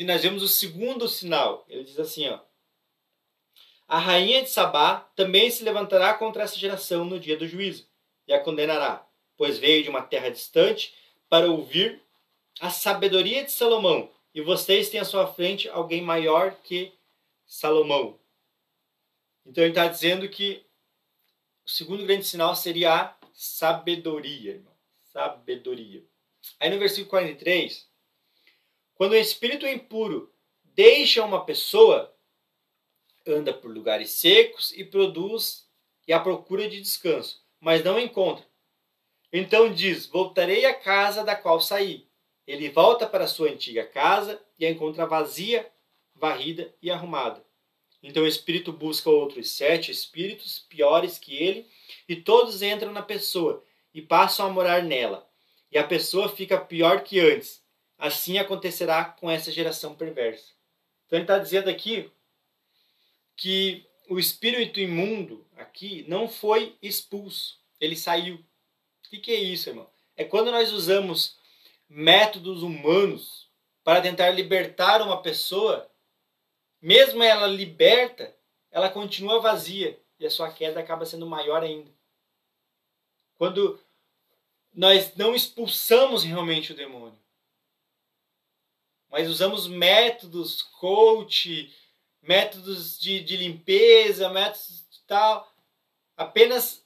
nós 0.00 0.22
vemos 0.22 0.42
o 0.42 0.48
segundo 0.48 1.06
sinal. 1.06 1.66
Ele 1.68 1.84
diz 1.84 1.98
assim, 2.00 2.28
ó. 2.28 2.40
A 3.86 3.98
rainha 3.98 4.42
de 4.42 4.48
Sabá 4.48 5.00
também 5.14 5.50
se 5.50 5.62
levantará 5.62 6.14
contra 6.14 6.44
essa 6.44 6.58
geração 6.58 7.04
no 7.04 7.20
dia 7.20 7.36
do 7.36 7.46
juízo 7.46 7.86
e 8.26 8.32
a 8.32 8.40
condenará, 8.40 9.06
pois 9.36 9.58
veio 9.58 9.82
de 9.82 9.90
uma 9.90 10.00
terra 10.00 10.30
distante 10.30 10.94
para 11.32 11.50
ouvir 11.50 11.98
a 12.60 12.68
sabedoria 12.68 13.42
de 13.42 13.50
Salomão, 13.50 14.12
e 14.34 14.42
vocês 14.42 14.90
têm 14.90 15.00
à 15.00 15.04
sua 15.06 15.26
frente 15.26 15.66
alguém 15.66 16.02
maior 16.02 16.54
que 16.62 16.92
Salomão. 17.46 18.20
Então 19.46 19.64
ele 19.64 19.70
está 19.70 19.88
dizendo 19.88 20.28
que 20.28 20.62
o 21.64 21.70
segundo 21.70 22.04
grande 22.04 22.26
sinal 22.26 22.54
seria 22.54 22.94
a 22.94 23.16
sabedoria, 23.32 24.56
irmão. 24.56 24.74
Sabedoria. 25.10 26.04
Aí 26.60 26.68
no 26.68 26.78
versículo 26.78 27.08
43, 27.08 27.88
quando 28.94 29.12
o 29.12 29.16
espírito 29.16 29.66
impuro 29.66 30.30
deixa 30.62 31.24
uma 31.24 31.46
pessoa, 31.46 32.14
anda 33.26 33.54
por 33.54 33.70
lugares 33.70 34.10
secos 34.10 34.70
e 34.72 34.84
produz 34.84 35.66
e 36.06 36.12
à 36.12 36.20
procura 36.20 36.68
de 36.68 36.78
descanso, 36.78 37.42
mas 37.58 37.82
não 37.82 37.98
encontra. 37.98 38.51
Então 39.32 39.72
diz: 39.72 40.06
Voltarei 40.06 40.66
à 40.66 40.74
casa 40.74 41.24
da 41.24 41.34
qual 41.34 41.60
saí. 41.60 42.06
Ele 42.46 42.68
volta 42.68 43.06
para 43.06 43.26
sua 43.26 43.48
antiga 43.48 43.86
casa 43.86 44.40
e 44.58 44.66
a 44.66 44.70
encontra 44.70 45.06
vazia, 45.06 45.70
varrida 46.14 46.74
e 46.82 46.90
arrumada. 46.90 47.44
Então 48.02 48.24
o 48.24 48.26
espírito 48.26 48.72
busca 48.72 49.08
outros 49.08 49.50
sete 49.50 49.90
espíritos 49.90 50.58
piores 50.58 51.18
que 51.18 51.36
ele, 51.36 51.68
e 52.08 52.16
todos 52.16 52.60
entram 52.60 52.92
na 52.92 53.02
pessoa 53.02 53.64
e 53.94 54.02
passam 54.02 54.46
a 54.46 54.50
morar 54.50 54.82
nela. 54.82 55.28
E 55.70 55.78
a 55.78 55.84
pessoa 55.84 56.28
fica 56.28 56.60
pior 56.60 57.02
que 57.02 57.20
antes. 57.20 57.62
Assim 57.96 58.36
acontecerá 58.38 59.04
com 59.04 59.30
essa 59.30 59.52
geração 59.52 59.94
perversa. 59.94 60.52
Então 61.06 61.18
ele 61.18 61.24
está 61.24 61.38
dizendo 61.38 61.70
aqui 61.70 62.10
que 63.36 63.86
o 64.08 64.18
espírito 64.18 64.80
imundo 64.80 65.46
aqui 65.56 66.04
não 66.08 66.28
foi 66.28 66.76
expulso, 66.82 67.60
ele 67.80 67.96
saiu. 67.96 68.44
O 69.12 69.20
que 69.20 69.30
é 69.30 69.38
isso, 69.38 69.68
irmão? 69.68 69.88
É 70.16 70.24
quando 70.24 70.50
nós 70.50 70.72
usamos 70.72 71.36
métodos 71.86 72.62
humanos 72.62 73.50
para 73.84 74.00
tentar 74.00 74.30
libertar 74.30 75.02
uma 75.02 75.20
pessoa, 75.20 75.90
mesmo 76.80 77.22
ela 77.22 77.46
liberta, 77.46 78.34
ela 78.70 78.88
continua 78.88 79.40
vazia 79.40 80.00
e 80.18 80.24
a 80.24 80.30
sua 80.30 80.50
queda 80.50 80.80
acaba 80.80 81.04
sendo 81.04 81.26
maior 81.26 81.62
ainda. 81.62 81.90
Quando 83.34 83.78
nós 84.72 85.14
não 85.14 85.34
expulsamos 85.34 86.24
realmente 86.24 86.72
o 86.72 86.76
demônio, 86.76 87.18
mas 89.10 89.28
usamos 89.28 89.66
métodos 89.66 90.62
coach, 90.62 91.70
métodos 92.22 92.98
de, 92.98 93.20
de 93.20 93.36
limpeza, 93.36 94.30
métodos 94.30 94.86
de 94.88 95.00
tal, 95.06 95.52
apenas 96.16 96.81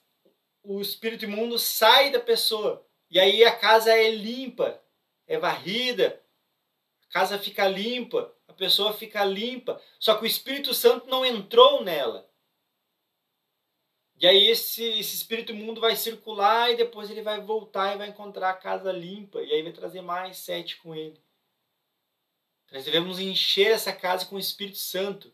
o 0.67 0.81
espírito 0.81 1.23
imundo 1.23 1.57
sai 1.57 2.11
da 2.11 2.19
pessoa 2.19 2.85
e 3.09 3.19
aí 3.19 3.43
a 3.45 3.55
casa 3.55 3.91
é 3.91 4.11
limpa, 4.11 4.83
é 5.25 5.37
varrida, 5.37 6.21
a 7.09 7.13
casa 7.13 7.39
fica 7.39 7.67
limpa, 7.67 8.35
a 8.47 8.53
pessoa 8.53 8.93
fica 8.93 9.23
limpa, 9.23 9.81
só 9.97 10.15
que 10.15 10.23
o 10.23 10.27
Espírito 10.27 10.73
Santo 10.73 11.07
não 11.07 11.25
entrou 11.25 11.83
nela. 11.83 12.29
E 14.19 14.27
aí 14.27 14.47
esse, 14.47 14.83
esse 14.83 15.15
espírito 15.15 15.51
imundo 15.51 15.79
vai 15.79 15.95
circular 15.95 16.71
e 16.71 16.75
depois 16.75 17.09
ele 17.09 17.21
vai 17.21 17.39
voltar 17.39 17.93
e 17.93 17.97
vai 17.97 18.09
encontrar 18.09 18.49
a 18.49 18.55
casa 18.55 18.91
limpa 18.91 19.41
e 19.41 19.53
aí 19.53 19.61
vai 19.61 19.71
trazer 19.71 20.01
mais 20.01 20.37
sete 20.37 20.77
com 20.77 20.93
ele. 20.93 21.21
Nós 22.71 22.83
devemos 22.83 23.19
encher 23.19 23.71
essa 23.71 23.93
casa 23.93 24.25
com 24.25 24.35
o 24.35 24.39
Espírito 24.39 24.77
Santo, 24.77 25.31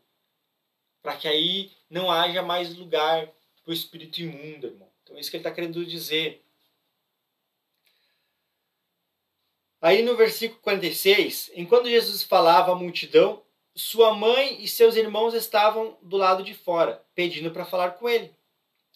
para 1.02 1.18
que 1.18 1.28
aí 1.28 1.72
não 1.90 2.12
haja 2.12 2.44
mais 2.44 2.76
lugar 2.76 3.28
para 3.64 3.72
o 3.72 3.74
espírito 3.74 4.22
imundo, 4.22 4.68
irmão. 4.68 4.93
Então, 5.04 5.18
é 5.18 5.20
isso 5.20 5.30
que 5.30 5.38
ele 5.38 5.42
está 5.42 5.52
querendo 5.52 5.86
dizer. 5.86 6.44
Aí 9.82 10.02
no 10.02 10.16
versículo 10.16 10.62
46, 10.62 11.52
enquanto 11.56 11.90
Jesus 11.90 12.24
falava 12.24 12.72
à 12.72 12.76
multidão, 12.76 13.44
sua 13.76 14.14
mãe 14.14 14.64
e 14.64 14.68
seus 14.68 14.96
irmãos 14.96 15.34
estavam 15.34 15.98
do 16.02 16.16
lado 16.16 16.44
de 16.44 16.54
fora, 16.54 17.04
pedindo 17.14 17.52
para 17.52 17.66
falar 17.66 17.92
com 17.92 18.08
ele. 18.08 18.34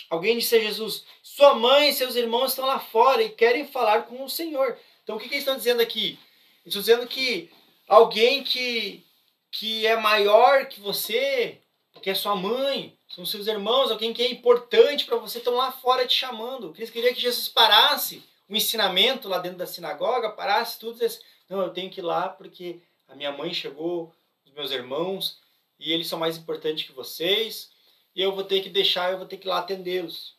Alguém 0.10 0.38
disse 0.38 0.56
a 0.56 0.60
Jesus: 0.60 1.04
Sua 1.22 1.56
mãe 1.56 1.90
e 1.90 1.94
seus 1.94 2.16
irmãos 2.16 2.52
estão 2.52 2.66
lá 2.66 2.80
fora 2.80 3.22
e 3.22 3.30
querem 3.30 3.68
falar 3.68 4.04
com 4.04 4.24
o 4.24 4.30
Senhor. 4.30 4.78
Então 5.04 5.18
o 5.18 5.20
que, 5.20 5.28
que 5.28 5.36
eles 5.36 5.44
estão 5.44 5.58
dizendo 5.58 5.82
aqui? 5.82 6.18
Eles 6.64 6.76
estão 6.76 6.82
dizendo 6.82 7.08
que 7.08 7.52
alguém 7.88 8.44
que, 8.44 9.06
que 9.52 9.86
é 9.86 9.96
maior 9.96 10.68
que 10.68 10.80
você, 10.80 11.60
que 12.02 12.10
é 12.10 12.16
sua 12.16 12.36
mãe, 12.36 12.97
são 13.08 13.26
seus 13.26 13.48
irmãos, 13.48 13.90
alguém 13.90 14.14
que 14.14 14.22
é 14.22 14.30
importante 14.30 15.06
para 15.06 15.18
você, 15.18 15.38
estão 15.38 15.56
lá 15.56 15.72
fora 15.72 16.06
te 16.06 16.14
chamando. 16.14 16.74
Eles 16.78 16.90
queriam 16.90 17.14
que 17.14 17.22
Jesus 17.22 17.48
parasse 17.48 18.24
o 18.50 18.56
ensinamento 18.56 19.28
lá 19.28 19.40
dentro 19.40 19.58
da 19.58 19.66
sinagoga, 19.66 20.32
parasse 20.32 20.78
tudo 20.80 20.92
e 20.92 20.94
dissesse, 21.00 21.24
não, 21.50 21.62
eu 21.62 21.70
tenho 21.70 21.90
que 21.90 22.02
ir 22.02 22.04
lá 22.04 22.30
porque 22.30 22.82
a 23.08 23.16
minha 23.16 23.32
mãe 23.32 23.54
chegou, 23.54 24.14
os 24.46 24.52
meus 24.52 24.72
irmãos, 24.72 25.40
e 25.80 25.94
eles 25.94 26.08
são 26.08 26.20
mais 26.20 26.38
importantes 26.38 26.86
que 26.86 26.92
vocês, 26.92 27.72
e 28.16 28.22
eu 28.22 28.34
vou 28.34 28.44
ter 28.44 28.62
que 28.62 28.70
deixar, 28.70 29.12
eu 29.12 29.18
vou 29.18 29.28
ter 29.28 29.38
que 29.38 29.48
ir 29.48 29.50
lá 29.50 29.60
atendê-los. 29.60 30.36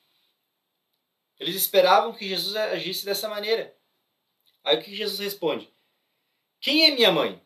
Eles 1.38 1.54
esperavam 1.54 2.12
que 2.12 2.28
Jesus 2.28 2.56
agisse 2.56 3.04
dessa 3.04 3.28
maneira. 3.28 3.74
Aí 4.64 4.76
o 4.76 4.82
que 4.82 4.94
Jesus 4.94 5.20
responde? 5.20 5.72
Quem 6.60 6.86
é 6.86 6.90
minha 6.90 7.12
mãe? 7.12 7.40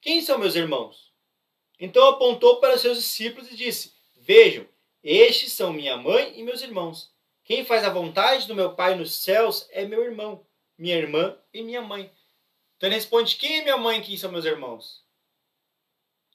Quem 0.00 0.20
são 0.20 0.38
meus 0.38 0.56
irmãos? 0.56 1.12
Então 1.78 2.08
apontou 2.08 2.60
para 2.60 2.76
seus 2.76 2.98
discípulos 2.98 3.50
e 3.50 3.56
disse: 3.56 3.93
Vejam, 4.26 4.66
estes 5.02 5.52
são 5.52 5.70
minha 5.70 5.98
mãe 5.98 6.32
e 6.34 6.42
meus 6.42 6.62
irmãos. 6.62 7.12
Quem 7.44 7.62
faz 7.62 7.84
a 7.84 7.90
vontade 7.90 8.46
do 8.46 8.54
meu 8.54 8.74
Pai 8.74 8.94
nos 8.94 9.12
céus 9.16 9.68
é 9.70 9.84
meu 9.84 10.02
irmão, 10.02 10.46
minha 10.78 10.96
irmã 10.96 11.38
e 11.52 11.62
minha 11.62 11.82
mãe. 11.82 12.10
Então 12.74 12.88
ele 12.88 12.94
responde: 12.94 13.36
Quem 13.36 13.58
é 13.58 13.62
minha 13.62 13.76
mãe 13.76 14.00
e 14.00 14.02
quem 14.02 14.16
são 14.16 14.32
meus 14.32 14.46
irmãos? 14.46 15.04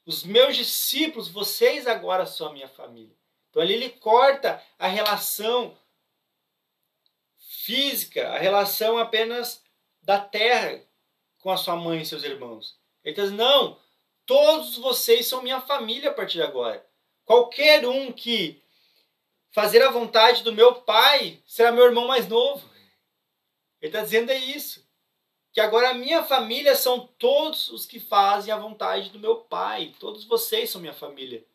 Os 0.06 0.22
meus 0.22 0.56
discípulos, 0.56 1.28
vocês 1.28 1.88
agora 1.88 2.26
são 2.26 2.46
a 2.46 2.52
minha 2.52 2.68
família. 2.68 3.16
Então 3.50 3.60
ali 3.60 3.74
ele 3.74 3.90
corta 3.90 4.62
a 4.78 4.86
relação 4.86 5.76
física, 7.38 8.28
a 8.28 8.38
relação 8.38 8.98
apenas 8.98 9.64
da 10.00 10.20
terra 10.20 10.80
com 11.40 11.50
a 11.50 11.56
sua 11.56 11.74
mãe 11.74 12.02
e 12.02 12.06
seus 12.06 12.22
irmãos. 12.22 12.78
Ele 13.02 13.16
diz: 13.16 13.32
não, 13.32 13.80
todos 14.24 14.78
vocês 14.78 15.26
são 15.26 15.42
minha 15.42 15.60
família 15.60 16.10
a 16.10 16.14
partir 16.14 16.34
de 16.34 16.42
agora. 16.42 16.88
Qualquer 17.30 17.86
um 17.86 18.10
que 18.10 18.60
fazer 19.52 19.80
a 19.82 19.90
vontade 19.92 20.42
do 20.42 20.52
meu 20.52 20.82
pai 20.82 21.40
será 21.46 21.70
meu 21.70 21.84
irmão 21.84 22.08
mais 22.08 22.26
novo. 22.26 22.68
Ele 23.80 23.88
está 23.88 24.02
dizendo 24.02 24.32
é 24.32 24.36
isso. 24.36 24.84
Que 25.52 25.60
agora 25.60 25.90
a 25.90 25.94
minha 25.94 26.24
família 26.24 26.74
são 26.74 27.06
todos 27.06 27.68
os 27.68 27.86
que 27.86 28.00
fazem 28.00 28.52
a 28.52 28.58
vontade 28.58 29.10
do 29.10 29.20
meu 29.20 29.36
pai. 29.36 29.94
Todos 30.00 30.24
vocês 30.24 30.70
são 30.70 30.80
minha 30.80 30.92
família. 30.92 31.46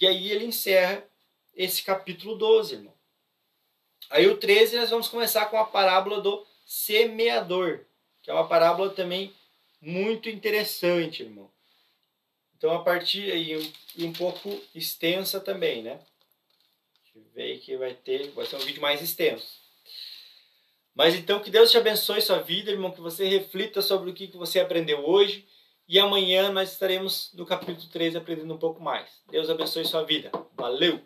E 0.00 0.06
aí 0.06 0.30
ele 0.30 0.44
encerra 0.44 1.04
esse 1.52 1.82
capítulo 1.82 2.36
12, 2.36 2.76
irmão. 2.76 2.94
Aí 4.10 4.28
o 4.28 4.38
13 4.38 4.78
nós 4.78 4.90
vamos 4.90 5.08
começar 5.08 5.46
com 5.46 5.58
a 5.58 5.64
parábola 5.64 6.20
do 6.20 6.46
semeador 6.64 7.84
que 8.22 8.30
é 8.30 8.32
uma 8.32 8.46
parábola 8.46 8.90
também 8.90 9.34
muito 9.80 10.28
interessante, 10.28 11.24
irmão. 11.24 11.51
Então, 12.62 12.76
a 12.76 12.78
partir 12.78 13.28
aí, 13.32 13.56
um, 13.56 14.06
um 14.06 14.12
pouco 14.12 14.56
extensa 14.72 15.40
também, 15.40 15.82
né? 15.82 15.98
Deixa 17.02 17.18
eu 17.18 17.24
ver 17.34 17.58
que 17.58 17.76
vai 17.76 17.92
ter, 17.92 18.30
vai 18.30 18.46
ser 18.46 18.54
um 18.54 18.60
vídeo 18.60 18.80
mais 18.80 19.02
extenso. 19.02 19.60
Mas 20.94 21.16
então, 21.16 21.40
que 21.40 21.50
Deus 21.50 21.72
te 21.72 21.76
abençoe 21.76 22.22
sua 22.22 22.38
vida, 22.38 22.70
irmão, 22.70 22.92
que 22.92 23.00
você 23.00 23.26
reflita 23.26 23.82
sobre 23.82 24.10
o 24.10 24.14
que 24.14 24.28
você 24.36 24.60
aprendeu 24.60 25.04
hoje. 25.04 25.44
E 25.88 25.98
amanhã 25.98 26.52
nós 26.52 26.70
estaremos 26.70 27.32
no 27.34 27.44
capítulo 27.44 27.88
13 27.88 28.18
aprendendo 28.18 28.54
um 28.54 28.58
pouco 28.58 28.80
mais. 28.80 29.10
Deus 29.28 29.50
abençoe 29.50 29.84
sua 29.84 30.04
vida. 30.04 30.30
Valeu! 30.54 31.00